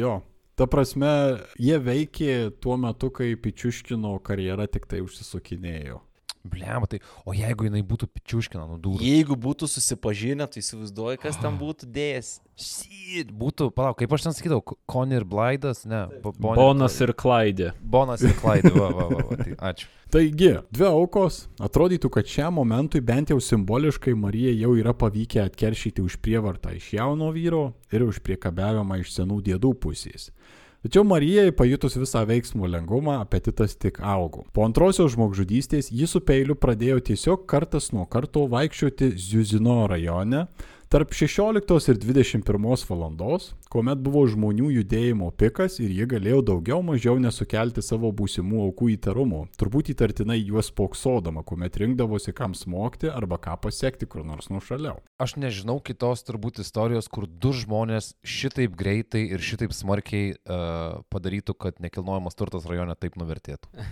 Jo. 0.00 0.18
Ta 0.60 0.66
prasme, 0.70 1.10
jie 1.58 1.78
veikė 1.80 2.34
tuo 2.62 2.76
metu, 2.78 3.08
kai 3.16 3.32
Pičiuškino 3.40 4.12
karjera 4.26 4.68
tik 4.70 4.86
tai 4.90 5.00
užsisukinėjo. 5.02 6.02
Blem, 6.40 6.86
tai, 6.88 7.02
o 7.28 7.34
jeigu 7.36 7.66
jinai 7.66 7.82
būtų 7.84 8.06
pičiuškina, 8.16 8.62
nu 8.64 8.78
durų. 8.80 9.02
Jeigu 9.04 9.36
būtų 9.36 9.68
susipažinę, 9.68 10.46
tai 10.48 10.62
įsivaizduoju, 10.62 11.20
kas 11.20 11.36
ten 11.36 11.58
būtų 11.60 11.88
dėjęs. 11.92 12.30
Šit, 12.60 13.28
būtų, 13.36 13.68
palauk, 13.76 13.98
kaip 14.00 14.12
aš 14.16 14.24
ten 14.24 14.36
sakydavau, 14.36 14.76
Conny 14.88 15.18
ir 15.18 15.26
Blaidas, 15.28 15.82
ne. 15.88 16.06
Bonė, 16.24 16.56
Bonas 16.56 16.96
ir 17.04 17.12
Klaidė. 17.16 17.74
Bonas 17.80 18.24
ir 18.24 18.32
Klaidė, 18.40 18.72
va, 18.72 18.88
va, 18.96 19.06
va, 19.12 19.26
va 19.28 19.38
tai 19.40 19.56
ačiū. 19.70 19.90
Taigi, 20.10 20.54
dvi 20.72 20.88
aukos. 20.88 21.42
Atrodytų, 21.62 22.08
kad 22.16 22.28
šiam 22.28 22.56
momentui 22.56 23.02
bent 23.04 23.30
jau 23.30 23.36
simboliškai 23.44 24.16
Marija 24.18 24.56
jau 24.58 24.72
yra 24.80 24.96
pavykę 24.96 25.44
atkeršyti 25.44 26.02
už 26.02 26.16
prievartą 26.24 26.72
iš 26.74 26.88
jauno 26.96 27.28
vyro 27.36 27.66
ir 27.92 28.08
už 28.08 28.18
priekabiavimą 28.24 28.98
iš 29.04 29.12
senų 29.20 29.38
dėdų 29.52 29.76
pusės. 29.84 30.32
Tačiau 30.80 31.02
Marijai 31.04 31.50
pajutus 31.52 31.98
visą 32.00 32.22
veiksmų 32.24 32.70
lengvumą, 32.72 33.18
apetitas 33.20 33.74
tik 33.76 33.98
augo. 34.00 34.46
Po 34.56 34.64
antrosios 34.64 35.12
žmogžudystės 35.12 35.90
ji 35.92 36.06
su 36.08 36.22
peiliu 36.24 36.54
pradėjo 36.56 37.02
tiesiog 37.10 37.42
kartas 37.52 37.90
nuo 37.92 38.06
karto 38.08 38.46
vaikščioti 38.48 39.10
Ziuzino 39.20 39.82
rajone, 39.92 40.46
Tarp 40.90 41.12
16 41.14 41.88
ir 41.88 41.98
21 42.02 42.82
valandos, 42.90 43.44
kuomet 43.70 44.00
buvo 44.02 44.24
žmonių 44.26 44.72
judėjimo 44.74 45.28
pikas 45.38 45.76
ir 45.78 45.92
jie 45.94 46.02
galėjo 46.10 46.40
daugiau 46.48 46.82
mažiau 46.82 47.14
nesukelti 47.22 47.78
savo 47.86 48.10
būsimų 48.10 48.64
aukų 48.64 48.88
įtarumo, 48.96 49.44
turbūt 49.54 49.92
įtartinai 49.94 50.40
juos 50.40 50.72
poksodama, 50.74 51.46
kuomet 51.46 51.78
rinkdavosi 51.78 52.34
kam 52.34 52.58
smogti 52.58 53.06
arba 53.06 53.38
ką 53.38 53.54
pasiekti 53.68 54.10
kur 54.10 54.26
nors 54.26 54.50
nušaliau. 54.50 54.98
Aš 55.22 55.38
nežinau 55.38 55.78
kitos 55.78 56.26
turbūt 56.26 56.58
istorijos, 56.66 57.06
kur 57.06 57.30
du 57.30 57.54
žmonės 57.54 58.18
šitaip 58.26 58.74
greitai 58.74 59.30
ir 59.30 59.38
šitaip 59.38 59.70
smarkiai 59.70 60.34
uh, 60.34 61.06
padarytų, 61.14 61.54
kad 61.54 61.78
nekilnojamas 61.78 62.34
turtas 62.34 62.66
rajone 62.66 62.98
taip 62.98 63.14
nuvertėtų. 63.14 63.70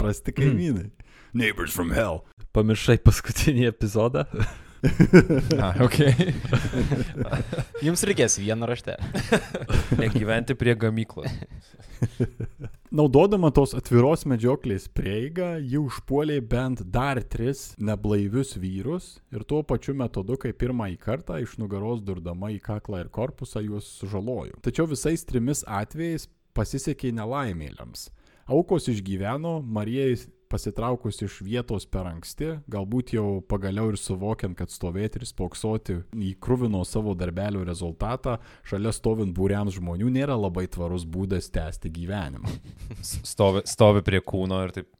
Prasti 0.00 0.32
kaimynai. 0.32 0.88
Neighbors 1.36 1.76
from 1.76 1.92
hell. 1.92 2.24
Pamiršai 2.58 2.98
paskutinį 3.06 3.68
epizodą? 3.70 4.24
A, 5.62 5.68
ok. 5.82 5.96
Jums 7.86 8.02
reikės 8.06 8.38
vieną 8.42 8.66
raštę. 8.66 8.96
Negyventi 10.02 10.56
prie 10.58 10.74
gamyklos. 10.78 11.30
Naudodama 12.94 13.52
tos 13.54 13.76
atviros 13.78 14.24
medžioklės 14.30 14.88
prieigą, 14.90 15.52
ji 15.62 15.78
užpuolė 15.82 16.38
bent 16.42 16.82
dar 16.82 17.20
tris 17.22 17.72
neblaivius 17.78 18.56
vyrus 18.58 19.10
ir 19.34 19.46
tuo 19.46 19.62
pačiu 19.66 19.94
metodu, 19.98 20.38
kaip 20.42 20.58
pirmąjį 20.62 20.98
kartą 21.02 21.38
iš 21.42 21.54
nugaros 21.62 22.02
durdama 22.02 22.50
į 22.54 22.58
kaklą 22.64 23.04
ir 23.04 23.10
korpusą 23.14 23.62
juos 23.66 23.86
sužalojo. 24.00 24.58
Tačiau 24.66 24.90
visais 24.90 25.26
trimis 25.26 25.62
atvejais 25.66 26.26
pasisekė 26.58 27.14
nelaimėliams. 27.18 28.08
Aukos 28.48 28.88
išgyveno, 28.88 29.58
Marijai 29.62 30.16
pasitraukus 30.50 31.22
iš 31.24 31.40
vietos 31.44 31.86
per 31.86 32.08
anksti, 32.10 32.54
galbūt 32.70 33.14
jau 33.16 33.26
pagaliau 33.48 33.92
ir 33.92 34.00
suvokiant, 34.00 34.56
kad 34.58 34.72
stovėti 34.72 35.20
ir 35.20 35.28
spoksoti 35.28 35.98
į 36.16 36.34
krūvino 36.42 36.84
savo 36.88 37.14
darbelio 37.18 37.64
rezultatą, 37.68 38.38
šalia 38.68 38.94
stovint 38.96 39.36
būriams 39.36 39.78
žmonių 39.78 40.12
nėra 40.18 40.38
labai 40.38 40.66
tvarus 40.72 41.06
būdas 41.08 41.52
tęsti 41.54 41.92
gyvenimą. 42.00 42.58
Stovi, 43.04 43.64
stovi 43.68 44.04
prie 44.06 44.22
kūno 44.24 44.64
ir 44.66 44.76
taip 44.80 44.92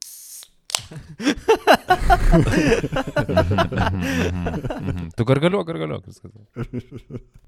tu 5.17 5.25
gargaliuok, 5.25 5.67
gargaliuok 5.67 6.07
viskas. 6.07 6.33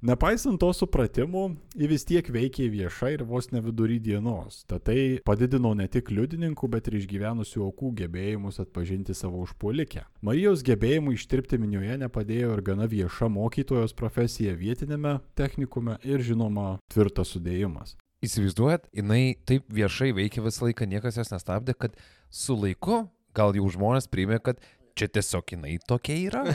Nepaisant 0.02 0.60
to 0.60 0.72
supratimo, 0.76 1.56
ji 1.76 1.86
vis 1.90 2.04
tiek 2.08 2.26
veikė 2.32 2.68
viešai 2.72 3.12
ir 3.18 3.24
vos 3.28 3.50
ne 3.54 3.60
vidury 3.64 3.98
dienos. 4.02 4.64
Tad 4.70 4.84
tai 4.88 5.00
padidino 5.26 5.74
ne 5.76 5.86
tik 5.92 6.10
liudininkų, 6.12 6.70
bet 6.72 6.88
ir 6.90 6.94
išgyvenusių 7.00 7.64
aukų 7.68 7.88
gebėjimus 8.02 8.60
atpažinti 8.64 9.16
savo 9.16 9.42
užpuolikę. 9.46 10.02
Marijos 10.26 10.64
gebėjimų 10.66 11.16
ištirpti 11.16 11.60
minioje 11.60 11.96
nepadėjo 12.04 12.48
ir 12.56 12.62
gana 12.66 12.86
vieša 12.90 13.26
mokytojos 13.32 13.96
profesija 13.96 14.52
vietinėme 14.58 15.18
technikume 15.38 15.98
ir 16.04 16.18
žinoma 16.24 16.78
tvirtas 16.92 17.28
sudėjimas. 17.36 17.96
Įsivaizduojat, 18.20 18.90
jinai 18.92 19.32
taip 19.48 19.64
viešai 19.72 20.10
veikia 20.12 20.42
visą 20.44 20.66
laiką, 20.66 20.84
niekas 20.88 21.16
jos 21.16 21.30
nestabdė, 21.32 21.72
kad 21.72 21.94
su 22.28 22.52
laiku 22.52 23.06
gal 23.36 23.56
jau 23.56 23.70
žmonės 23.72 24.10
priimė, 24.10 24.40
kad 24.44 24.60
čia 24.98 25.08
tiesiog 25.08 25.54
jinai 25.54 25.78
tokia 25.88 26.18
yra. 26.28 26.44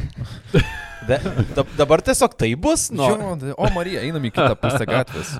De, 1.05 1.19
dabar 1.77 2.01
tiesiog 2.01 2.33
tai 2.33 2.47
bus, 2.57 2.87
nu. 2.89 3.05
Jo, 3.05 3.53
o 3.61 3.67
Marija, 3.75 4.01
einam 4.07 4.23
į 4.25 4.31
kitą 4.33 4.55
pusę 4.57 4.87
gatvės. 4.89 5.35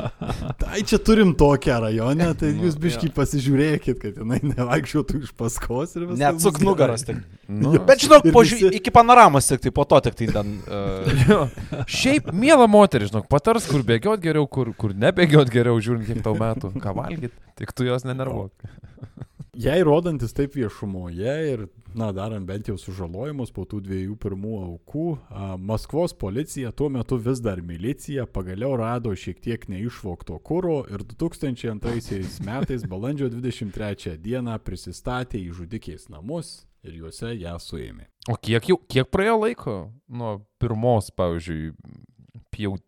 tai 0.62 0.80
čia 0.88 0.96
turim 1.04 1.34
tokią 1.36 1.80
rajonę, 1.84 2.30
tai 2.40 2.52
nu, 2.54 2.64
jūs 2.64 2.78
biškai 2.80 3.10
pasižiūrėkit, 3.18 3.98
kad 4.00 4.20
jinai 4.22 4.38
nevaikščiotų 4.46 5.20
iš 5.26 5.34
paskos 5.36 5.92
ir 5.98 6.06
viskas. 6.06 6.22
Net 6.22 6.40
suk 6.40 6.62
nugaras 6.64 7.04
tik. 7.04 7.20
Nu. 7.44 7.74
Bet 7.76 8.06
žinok, 8.06 8.30
požiūrį, 8.32 8.70
visi... 8.70 8.80
iki 8.80 8.94
panoramos 8.94 9.50
tik 9.50 9.66
tai 9.66 9.74
po 9.76 9.84
to 9.90 10.00
tik 10.08 10.16
tai 10.22 10.30
ten. 10.38 10.54
Uh... 10.72 11.84
Šiaip, 11.90 12.30
mėla 12.36 12.64
moteris, 12.70 13.10
žinok, 13.12 13.26
patars, 13.30 13.66
kur 13.68 13.84
bėgiot 13.86 14.22
geriau, 14.22 14.46
kur, 14.50 14.70
kur 14.78 14.94
nebėgiot 14.96 15.50
geriau, 15.52 15.76
žiūrint, 15.82 16.06
kiek 16.08 16.22
tau 16.24 16.32
metų, 16.38 16.72
ką 16.80 16.94
valgyt, 16.96 17.34
tik 17.58 17.74
tu 17.76 17.86
jos 17.86 18.06
nenervuok. 18.08 18.72
Jei 19.52 19.82
rodantis 19.84 20.32
taip 20.32 20.54
viešumoje 20.56 21.32
ir, 21.50 21.62
na, 21.92 22.06
darant 22.16 22.46
bent 22.48 22.70
jau 22.70 22.78
sužalojimus 22.80 23.50
po 23.52 23.66
tų 23.68 23.82
dviejų 23.84 24.14
pirmų 24.22 24.52
aukų, 24.62 25.08
a, 25.28 25.48
Maskvos 25.60 26.14
policija 26.16 26.70
tuo 26.72 26.88
metu 26.88 27.18
vis 27.20 27.42
dar 27.44 27.60
milicija 27.60 28.24
pagaliau 28.24 28.78
rado 28.80 29.12
šiek 29.12 29.42
tiek 29.44 29.66
neišvokto 29.68 30.38
kūro 30.40 30.78
ir 30.88 31.04
2002 31.04 32.40
metais 32.48 32.86
balandžio 32.88 33.28
23 33.34 34.16
dieną 34.24 34.56
prisistatė 34.64 35.42
į 35.42 35.52
žudikės 35.60 36.08
namus 36.08 36.62
ir 36.80 36.96
juose 37.02 37.34
ją 37.36 37.58
suėmė. 37.60 38.08
O 38.32 38.38
kiek 38.40 38.72
jau, 38.72 38.78
kiek 38.88 39.12
praėjo 39.12 39.36
laiko 39.42 39.76
nuo 40.08 40.38
pirmos, 40.64 41.12
pavyzdžiui, 41.12 41.74
pjaut 42.56 42.86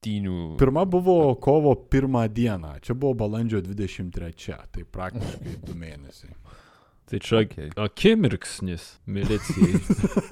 rungtynių. 0.00 0.56
Pirma 0.58 0.84
buvo 0.84 1.34
kovo 1.34 1.74
pirmą 1.74 2.28
dieną, 2.28 2.80
čia 2.82 2.94
buvo 2.94 3.14
balandžio 3.14 3.60
23, 3.60 4.54
tai 4.72 4.84
praktiškai 4.84 5.56
du 5.66 5.74
mėnesiai. 5.74 6.30
Tai 7.10 7.18
čia 7.18 7.36
okay. 7.42 7.70
akimirksnis 7.76 9.00
milicijai. 9.06 9.80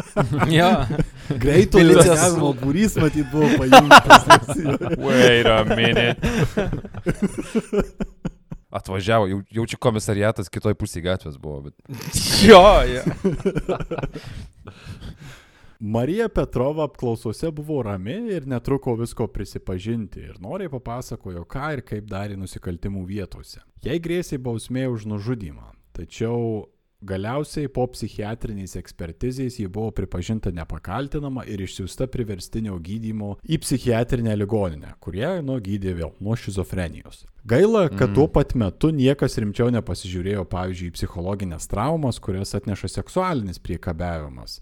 ja. 0.59 0.87
Greito 1.29 1.79
reagavimo 1.79 2.55
būrys, 2.55 2.97
matyt, 2.97 3.27
buvo 3.33 3.49
paimtas. 3.59 4.49
Wait 5.05 5.47
a 5.47 5.65
minute. 5.65 6.17
Atvažiavo, 8.71 9.27
jau, 9.27 9.43
jaučiu 9.51 9.79
komisariatas 9.81 10.49
kitoj 10.53 10.75
pusėje 10.79 11.03
gatvės 11.09 11.37
buvo, 11.41 11.61
bet. 11.67 11.75
jo, 12.45 12.83
jo. 12.87 13.03
Marija 15.81 16.29
Petrova 16.29 16.85
apklausose 16.85 17.51
buvo 17.51 17.83
rami 17.83 18.13
ir 18.35 18.47
netruko 18.47 18.95
visko 18.99 19.27
prisipažinti 19.27 20.21
ir 20.21 20.41
noriai 20.43 20.71
papasakojo, 20.73 21.45
ką 21.47 21.69
ir 21.77 21.83
kaip 21.87 22.09
darė 22.11 22.35
nusikaltimų 22.41 23.05
vietose. 23.07 23.63
Jai 23.87 24.01
grėsė 24.03 24.41
bausmė 24.43 24.89
už 24.91 25.07
nužudymą, 25.07 25.71
tačiau 25.95 26.67
Galiausiai 26.99 27.69
po 27.71 27.85
psichiatrinės 27.93 28.73
ekspertizės 28.81 29.61
ji 29.61 29.69
buvo 29.71 29.93
pripažinta 29.95 30.51
nepakaltinama 30.51 31.45
ir 31.47 31.63
išsiųsta 31.63 32.09
priverstinio 32.11 32.75
gydymo 32.83 33.37
į 33.47 33.61
psichiatrinę 33.63 34.35
ligoninę, 34.35 34.97
kurie 34.99 35.29
nuo 35.47 35.61
gydė 35.63 35.95
vėl 36.01 36.11
nuo 36.19 36.35
šizofrenijos. 36.35 37.23
Gaila, 37.49 37.87
kad 37.93 38.11
mm. 38.11 38.17
tuo 38.19 38.27
pat 38.35 38.57
metu 38.59 38.91
niekas 38.91 39.39
rimčiau 39.39 39.71
nepasižiūrėjo, 39.79 40.43
pavyzdžiui, 40.51 40.91
į 40.91 40.97
psichologinės 40.99 41.71
traumas, 41.71 42.19
kurias 42.19 42.57
atneša 42.59 42.91
seksualinis 42.99 43.63
priekabiavimas. 43.63 44.59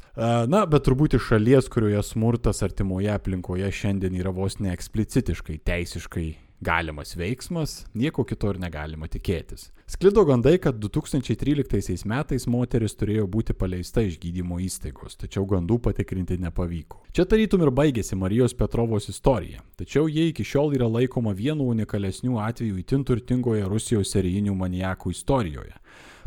Na, 0.53 0.66
bet 0.68 0.85
turbūt 0.85 1.16
iš 1.16 1.33
šalies, 1.33 1.72
kurioje 1.72 2.05
smurtas 2.05 2.61
artimoje 2.66 3.16
aplinkoje 3.16 3.72
šiandien 3.81 4.20
yra 4.20 4.37
vos 4.37 4.61
neeksplicitiškai 4.61 5.62
teisiškai 5.64 6.35
galimas 6.61 7.16
veiksmas, 7.16 7.85
nieko 7.95 8.25
kito 8.25 8.51
ir 8.53 8.59
negalima 8.61 9.09
tikėtis. 9.11 9.71
Sklido 9.87 10.25
gandai, 10.27 10.57
kad 10.59 10.81
2013 10.83 12.07
metais 12.11 12.47
moteris 12.51 12.97
turėjo 12.99 13.29
būti 13.31 13.55
paleista 13.55 14.03
iš 14.03 14.16
gydymo 14.23 14.59
įstaigos, 14.64 15.14
tačiau 15.21 15.47
gandų 15.47 15.79
patikrinti 15.85 16.40
nepavyko. 16.42 17.05
Čia 17.14 17.27
tarytum 17.29 17.62
ir 17.62 17.71
baigėsi 17.71 18.19
Marijos 18.19 18.57
Petrovos 18.59 19.07
istorija, 19.12 19.62
tačiau 19.79 20.09
jie 20.11 20.31
iki 20.33 20.45
šiol 20.45 20.75
yra 20.75 20.88
laikoma 20.90 21.37
vienu 21.38 21.69
unikalesnių 21.71 22.40
atvejų 22.49 22.83
įtin 22.83 23.07
turtingoje 23.07 23.69
Rusijos 23.71 24.11
serijinių 24.16 24.57
maniakų 24.59 25.14
istorijoje. 25.14 25.77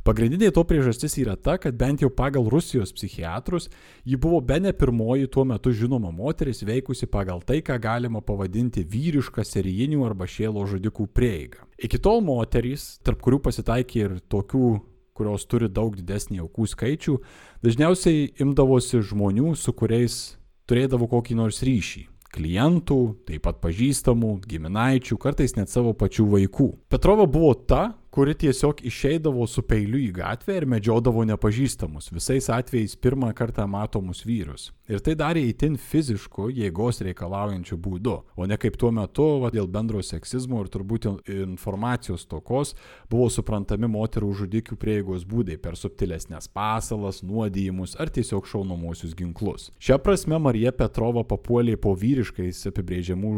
Pagrindinė 0.09 0.47
to 0.49 0.63
priežastis 0.65 1.19
yra 1.21 1.35
ta, 1.37 1.59
kad 1.61 1.75
bent 1.77 2.01
jau 2.01 2.07
pagal 2.09 2.47
Rusijos 2.49 2.89
psichiatrus 2.97 3.67
ji 4.01 4.17
buvo 4.17 4.39
be 4.41 4.55
ne 4.57 4.71
pirmoji 4.73 5.27
tuo 5.29 5.43
metu 5.45 5.69
žinoma 5.69 6.09
moteris 6.09 6.63
veikusi 6.65 7.05
pagal 7.05 7.43
tai, 7.45 7.59
ką 7.61 7.77
galima 7.77 8.23
pavadinti 8.25 8.81
vyrišką 8.89 9.45
serijinių 9.45 10.01
arba 10.07 10.25
šėlo 10.25 10.65
žudikų 10.65 11.05
prieigą. 11.13 11.61
Iki 11.77 12.01
tol 12.01 12.23
moterys, 12.25 12.95
tarp 13.05 13.21
kurių 13.21 13.43
pasitaikė 13.51 14.01
ir 14.01 14.17
tokių 14.33 14.79
kurios 15.13 15.45
turi 15.45 15.69
daug 15.69 15.93
didesnį 15.93 16.41
aukų 16.41 16.65
skaičių, 16.73 17.19
dažniausiai 17.61 18.31
imdavosi 18.41 19.03
žmonių, 19.11 19.53
su 19.61 19.77
kuriais 19.77 20.39
turėdavo 20.65 21.05
kokį 21.11 21.37
nors 21.37 21.61
ryšį 21.61 22.07
klientų, 22.29 22.99
taip 23.27 23.45
pat 23.47 23.59
pažįstamų, 23.63 24.35
giminaičių, 24.49 25.17
kartais 25.21 25.55
net 25.57 25.71
savo 25.71 25.95
pačių 25.97 26.27
vaikų. 26.35 26.69
Petrova 26.93 27.25
buvo 27.29 27.55
ta, 27.57 27.95
kuri 28.09 28.33
tiesiog 28.33 28.81
išeidavo 28.85 29.45
su 29.47 29.61
peiliu 29.61 29.99
į 30.01 30.09
gatvę 30.17 30.57
ir 30.57 30.65
medžiodavo 30.69 31.23
nepažįstamus, 31.29 32.09
visais 32.11 32.49
atvejais 32.49 32.95
pirmą 32.97 33.31
kartą 33.37 33.67
matomus 33.69 34.23
vyrus. 34.25 34.71
Ir 34.89 35.03
tai 35.05 35.13
darė 35.13 35.43
įtin 35.45 35.75
fizišku, 35.77 36.47
jėgos 36.49 37.03
reikalaujančiu 37.05 37.77
būdu, 37.77 38.15
o 38.33 38.47
ne 38.49 38.57
kaip 38.57 38.79
tuo 38.81 38.89
metu, 38.95 39.27
va, 39.43 39.51
dėl 39.53 39.67
bendro 39.69 40.01
seksizmo 40.01 40.63
ir 40.63 40.71
turbūt 40.73 41.05
informacijos 41.29 42.25
tokos, 42.25 42.73
buvo 43.11 43.27
suprantami 43.29 43.85
moterų 43.91 44.31
žudikių 44.41 44.79
prieigos 44.81 45.27
būdai 45.29 45.59
per 45.61 45.77
subtilesnės 45.77 46.49
pasalas, 46.49 47.21
nuodijimus 47.21 47.93
ar 48.01 48.09
tiesiog 48.09 48.49
šaunamosius 48.49 49.13
ginklus. 49.17 49.69
Šią 49.77 49.99
prasme 50.01 50.41
Marija 50.41 50.73
Petrova 50.73 51.21
papuolė 51.27 51.77
po 51.77 51.93
vyriškais 51.93 52.65
apibrėžiamų 52.71 53.35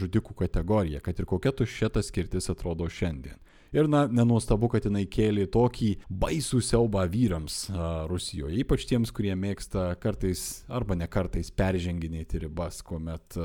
žudikų 0.00 0.34
kategoriją, 0.42 0.98
kad 1.04 1.22
ir 1.22 1.30
kokia 1.30 1.54
tuščia 1.54 1.92
ta 1.94 2.02
skirtis 2.02 2.50
atrodo 2.50 2.90
šiandien. 2.90 3.38
Ir 3.72 3.86
na, 3.90 4.04
nenuostabu, 4.10 4.70
kad 4.72 4.86
jinai 4.88 5.04
kėlė 5.06 5.46
tokį 5.54 5.90
baisų 6.10 6.58
siaubą 6.66 7.04
vyrams 7.10 7.62
Rusijoje, 8.10 8.58
ypač 8.64 8.86
tiems, 8.90 9.12
kurie 9.14 9.36
mėgsta 9.38 9.92
kartais 10.02 10.64
arba 10.66 10.98
ne 10.98 11.06
kartais 11.10 11.52
perženginėti 11.54 12.42
ribas, 12.46 12.82
kuomet 12.86 13.38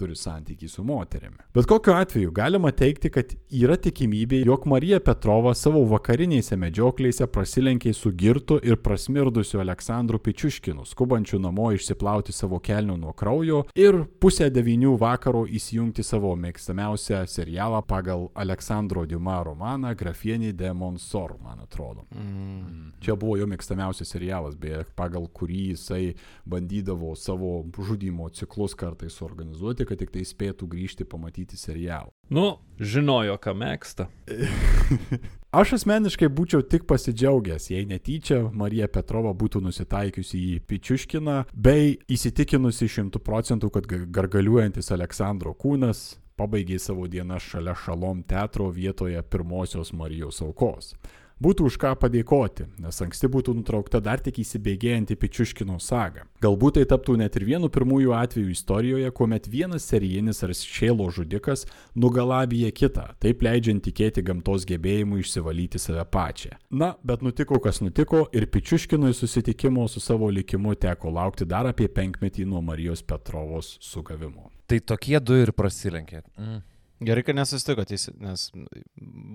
turi 0.00 0.16
santykį 0.16 0.68
su 0.70 0.84
moterimi. 0.86 1.38
Bet 1.54 1.68
kokiu 1.70 1.94
atveju 1.98 2.32
galima 2.34 2.72
teikti, 2.72 3.10
kad 3.12 3.34
yra 3.52 3.76
tikimybė, 3.76 4.40
jog 4.46 4.66
Marija 4.70 5.00
Petrova 5.04 5.52
savo 5.58 5.82
vakarinėse 5.90 6.56
medžioklėse 6.60 7.26
prasilenkė 7.30 7.92
su 7.96 8.12
girtu 8.16 8.58
ir 8.64 8.80
prasmirdusiu 8.80 9.60
Aleksandru 9.60 10.20
Pičiuškinu, 10.24 10.86
skubančiu 10.88 11.40
namo 11.42 11.70
išsiplauti 11.76 12.32
savo 12.36 12.60
kelnių 12.64 12.96
nuo 13.00 13.14
kraujo 13.16 13.64
ir 13.78 14.02
pusę 14.22 14.50
devinių 14.52 14.96
vakaro 15.00 15.44
įsijungti 15.46 16.04
savo 16.06 16.32
mėgstamiausią 16.40 17.24
serialą 17.30 17.82
pagal 17.86 18.28
Aleksandro 18.34 19.04
Diuma 19.10 19.40
romaną 19.44 19.92
Grafienį 19.98 20.52
de 20.56 20.72
Monsor, 20.76 21.36
man 21.42 21.60
atrodo. 21.64 22.06
Mm. 22.14 22.92
Čia 23.02 23.16
buvo 23.20 23.36
jo 23.40 23.48
mėgstamiausias 23.50 24.14
serialas, 24.14 24.56
beje, 24.60 24.84
pagal 24.96 25.26
kurį 25.34 25.70
jisai 25.74 26.14
bandydavo 26.48 27.12
savo 27.18 27.52
žudimo 27.90 28.28
ciklus 28.34 28.76
kartais 28.78 29.16
suorganizuoti, 29.18 29.86
kad 29.90 30.00
tik 30.00 30.14
tai 30.14 30.22
spėtų 30.26 30.68
grįžti 30.70 31.06
pamatyti 31.08 31.58
serialą. 31.58 32.12
Nu, 32.30 32.60
žinojo, 32.78 33.34
ką 33.42 33.54
mėgsta. 33.58 34.06
Aš 35.60 35.74
asmeniškai 35.80 36.28
būčiau 36.30 36.62
tik 36.62 36.86
pasidžiaugęs, 36.86 37.72
jei 37.72 37.88
netyčia 37.90 38.44
Marija 38.54 38.86
Petrova 38.86 39.32
būtų 39.34 39.64
nusitaikiusi 39.64 40.38
į 40.38 40.58
Pičiuškiną, 40.70 41.40
bei 41.50 41.96
įsitikinusi 42.06 42.86
šimtų 42.86 43.22
procentų, 43.26 43.72
kad 43.74 43.90
gargaliuojantis 43.90 44.92
Aleksandro 44.94 45.56
kūnas 45.58 46.20
pabaigė 46.38 46.78
savo 46.78 47.08
dieną 47.10 47.40
šalia 47.42 47.74
Šalom 47.76 48.22
teatro 48.30 48.70
vietoje 48.72 49.20
pirmosios 49.26 49.90
Marijos 49.92 50.38
aukos 50.46 50.94
būtų 51.42 51.66
už 51.70 51.76
ką 51.80 51.94
padėkoti, 52.00 52.66
nes 52.82 53.00
anksti 53.04 53.28
būtų 53.32 53.54
nutraukta 53.58 54.00
dar 54.04 54.20
tik 54.22 54.40
įsibėgėjanti 54.42 55.16
Pičiuškino 55.20 55.78
saga. 55.82 56.26
Galbūt 56.44 56.78
tai 56.78 56.84
taptų 56.90 57.16
net 57.20 57.36
ir 57.38 57.46
vienu 57.48 57.70
pirmųjų 57.72 58.14
atvejų 58.16 58.52
istorijoje, 58.54 59.10
kuomet 59.16 59.48
vienas 59.50 59.88
serijinis 59.90 60.42
ar 60.44 60.54
šėlo 60.56 61.08
žudikas 61.14 61.66
nugalabija 61.96 62.70
kitą, 62.76 63.06
taip 63.22 63.44
leidžiant 63.46 63.84
tikėti 63.86 64.24
gamtos 64.26 64.66
gebėjimu 64.68 65.20
išsivalyti 65.20 65.80
save 65.80 66.04
pačią. 66.12 66.56
Na, 66.70 66.94
bet 67.04 67.24
nutiko 67.26 67.60
kas 67.62 67.80
nutiko 67.84 68.26
ir 68.36 68.48
Pičiuškinui 68.50 69.14
susitikimo 69.16 69.86
su 69.88 70.00
savo 70.00 70.30
likimu 70.30 70.76
teko 70.80 71.12
laukti 71.14 71.48
dar 71.48 71.70
apie 71.70 71.88
penkmetį 71.88 72.46
nuo 72.48 72.60
Marijos 72.64 73.02
Petrovos 73.02 73.76
sugavimo. 73.84 74.50
Tai 74.70 74.78
tokie 74.86 75.18
du 75.20 75.38
ir 75.40 75.54
prasilenkė. 75.56 76.22
Mm. 76.38 76.60
Gerai, 77.00 77.22
kad 77.24 77.32
nesusitiko, 77.38 77.86
nes 78.20 78.50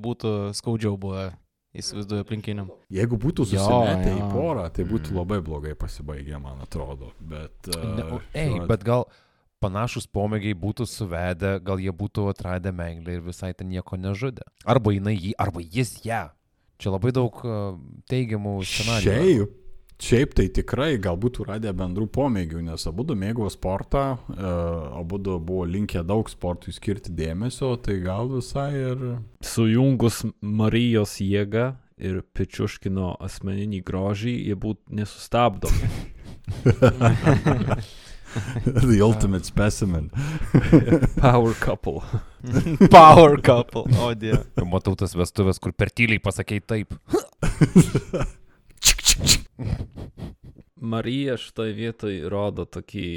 būtų 0.05 0.31
skaudžiau 0.53 0.99
buvę 1.01 1.31
įsivaizduoju 1.81 2.25
aplinkiniam. 2.25 2.71
Jeigu 2.93 3.19
būtų 3.21 3.47
susimetę 3.51 4.11
jo, 4.11 4.15
jo. 4.15 4.23
į 4.23 4.31
porą, 4.33 4.65
tai 4.73 4.85
būtų 4.89 5.11
mm. 5.11 5.19
labai 5.19 5.41
blogai 5.45 5.75
pasibaigę, 5.79 6.39
man 6.41 6.63
atrodo. 6.63 7.11
Bet, 7.19 7.55
uh, 7.71 7.85
ne, 7.97 8.07
o, 8.17 8.21
ei, 8.33 8.53
šiuo... 8.53 8.67
bet 8.71 8.85
gal 8.87 9.07
panašus 9.63 10.07
pomėgiai 10.11 10.55
būtų 10.59 10.87
suvedę, 10.89 11.57
gal 11.65 11.81
jie 11.81 11.93
būtų 11.95 12.29
atradę 12.33 12.73
meilę 12.75 13.19
ir 13.19 13.25
visai 13.25 13.53
ten 13.57 13.71
nieko 13.71 13.99
nežudė. 13.99 14.45
Arba 14.67 14.93
jinai 14.95 15.15
jį, 15.17 15.35
arba 15.41 15.63
jis 15.63 15.97
ją. 16.05 16.25
Čia 16.81 16.91
labai 16.95 17.13
daug 17.15 17.37
uh, 17.47 17.77
teigiamų 18.11 18.57
scenarijų. 18.67 19.13
Šiaip, 19.15 19.61
Šiaip 19.95 20.33
tai 20.35 20.49
tikrai 20.51 20.97
galbūt 20.99 21.39
radę 21.47 21.71
bendrų 21.75 22.09
pomėgių, 22.11 22.61
nes 22.67 22.83
abu 22.89 23.05
du 23.07 23.15
mėgo 23.15 23.47
sportą, 23.51 24.17
e, 24.33 24.49
abu 24.99 25.19
du 25.23 25.37
buvo 25.39 25.63
linkę 25.69 26.03
daug 26.03 26.27
sportui 26.29 26.73
skirti 26.75 27.13
dėmesio, 27.15 27.75
tai 27.79 28.01
gal 28.03 28.27
visai 28.33 28.71
ir... 28.75 29.05
Sujungus 29.45 30.25
Marijos 30.41 31.15
jėgą 31.23 31.69
ir 31.95 32.19
Pečiuškino 32.35 33.15
asmeninį 33.23 33.79
grožį, 33.87 34.35
jie 34.49 34.59
būtų 34.59 34.99
nesustabdomi. 34.99 35.87
The 38.65 39.01
ultimate 39.01 39.45
specimen. 39.45 40.11
Power 41.17 41.53
couple. 41.53 42.03
Power 42.91 43.37
couple. 43.41 43.85
O, 43.95 44.09
oh, 44.09 44.13
dieve. 44.13 44.43
Matau 44.67 44.95
tas 44.99 45.15
vestuvės, 45.15 45.59
kur 45.63 45.71
per 45.71 45.89
tyliai 45.95 46.19
pasakėjai 46.19 46.65
taip. 46.67 46.99
Marija 50.75 51.37
šitoje 51.37 51.73
vietoje 51.73 52.29
rodo 52.29 52.65
tokį 52.65 53.07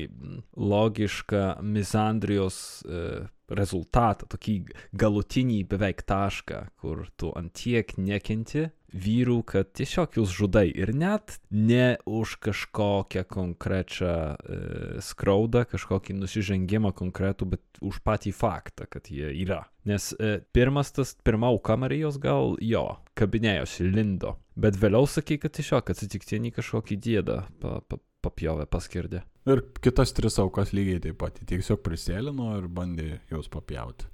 logišką 0.56 1.42
mizandrijos 1.62 2.58
e, 2.84 3.02
rezultatą, 3.48 4.28
tokį 4.30 4.56
galutinį 4.98 5.62
beveik 5.70 6.02
tašką, 6.08 6.64
kur 6.80 7.06
tu 7.16 7.32
antiek 7.38 7.94
nekenti 7.98 8.68
vyrų, 8.88 9.42
kad 9.48 9.70
tiesiog 9.76 10.16
jūs 10.16 10.32
žudai 10.32 10.66
ir 10.72 10.94
net 10.96 11.36
ne 11.52 11.98
už 12.08 12.38
kažkokią 12.44 13.24
konkrečią 13.28 14.14
e, 14.14 14.60
skriaudą, 15.04 15.66
kažkokį 15.68 16.16
nusižengimą 16.16 16.94
konkretų, 16.96 17.50
bet 17.52 17.82
už 17.84 18.00
patį 18.04 18.32
faktą, 18.36 18.88
kad 18.88 19.10
jie 19.12 19.28
yra. 19.44 19.66
Nes 19.88 20.10
e, 20.16 20.38
pirmas 20.56 20.92
tas, 20.96 21.14
pirma 21.24 21.52
auka 21.52 21.76
Marijos 21.80 22.18
gal 22.22 22.56
jo, 22.64 22.86
kabinėjosi, 23.18 23.88
lindo, 23.92 24.38
bet 24.56 24.78
vėliau 24.80 25.08
sakė, 25.08 25.40
kad 25.44 25.56
tiesiog 25.58 25.92
atsitiktinį 25.92 26.54
kažkokį 26.56 27.00
dėdą 27.04 27.42
pa, 27.60 27.78
pa, 27.84 28.00
papjovė, 28.24 28.66
paskirdė. 28.70 29.22
Ir 29.48 29.62
kitas 29.82 30.12
tris 30.16 30.38
aukas 30.42 30.74
lygiai 30.76 31.00
taip 31.06 31.18
pat, 31.22 31.38
tiesiog 31.48 31.80
prisėlino 31.84 32.54
ir 32.58 32.68
bandė 32.68 33.18
juos 33.30 33.48
papjauti. 33.52 34.08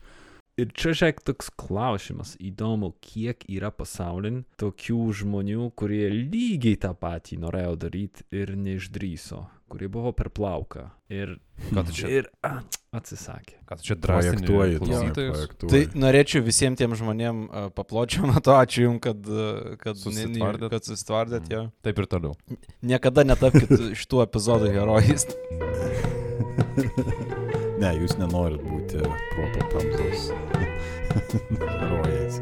Ir 0.55 0.69
čia 0.71 0.93
žiūrėk 0.95 1.25
toks 1.27 1.49
klausimas, 1.59 2.37
įdomu, 2.39 2.93
kiek 3.03 3.43
yra 3.51 3.73
pasaulin 3.75 4.45
tokių 4.63 5.09
žmonių, 5.19 5.73
kurie 5.75 6.05
lygiai 6.13 6.79
tą 6.79 6.93
patį 6.95 7.41
norėjo 7.43 7.73
daryti 7.83 8.27
ir 8.31 8.53
neišdryso, 8.55 9.41
kurie 9.71 9.89
buvo 9.89 10.13
per 10.17 10.31
plauką 10.35 10.87
ir, 11.13 11.37
čia, 11.95 12.09
ir 12.09 12.29
a, 12.45 12.59
atsisakė. 12.95 13.57
Kad 13.69 13.83
čia 13.85 13.97
drąsiai 13.99 14.39
Tai 15.65 15.83
norėčiau 15.99 16.45
visiems 16.47 16.79
tiem 16.81 16.95
žmonėm 16.99 17.45
uh, 17.47 17.69
papločiau 17.75 18.29
nuo 18.31 18.43
to, 18.45 18.55
ačiū 18.59 18.87
Jums, 18.87 19.03
kad, 19.05 19.25
uh, 19.31 19.75
kad 19.81 19.99
susistvardėt. 20.01 20.69
Kad 20.75 20.91
susistvardėt 20.91 21.49
mm. 21.49 21.73
Taip 21.87 22.03
ir 22.03 22.11
toliau. 22.11 22.37
Niekada 22.85 23.27
netapkite 23.27 23.95
šitų 23.99 24.25
epizodų 24.29 24.75
herojais. 24.77 25.29
Ne, 27.75 27.91
jūs 27.99 28.15
nenorit 28.21 28.63
būti 28.63 29.03
proto 29.35 29.67
tamsos 29.73 30.31
herojais. 31.15 32.39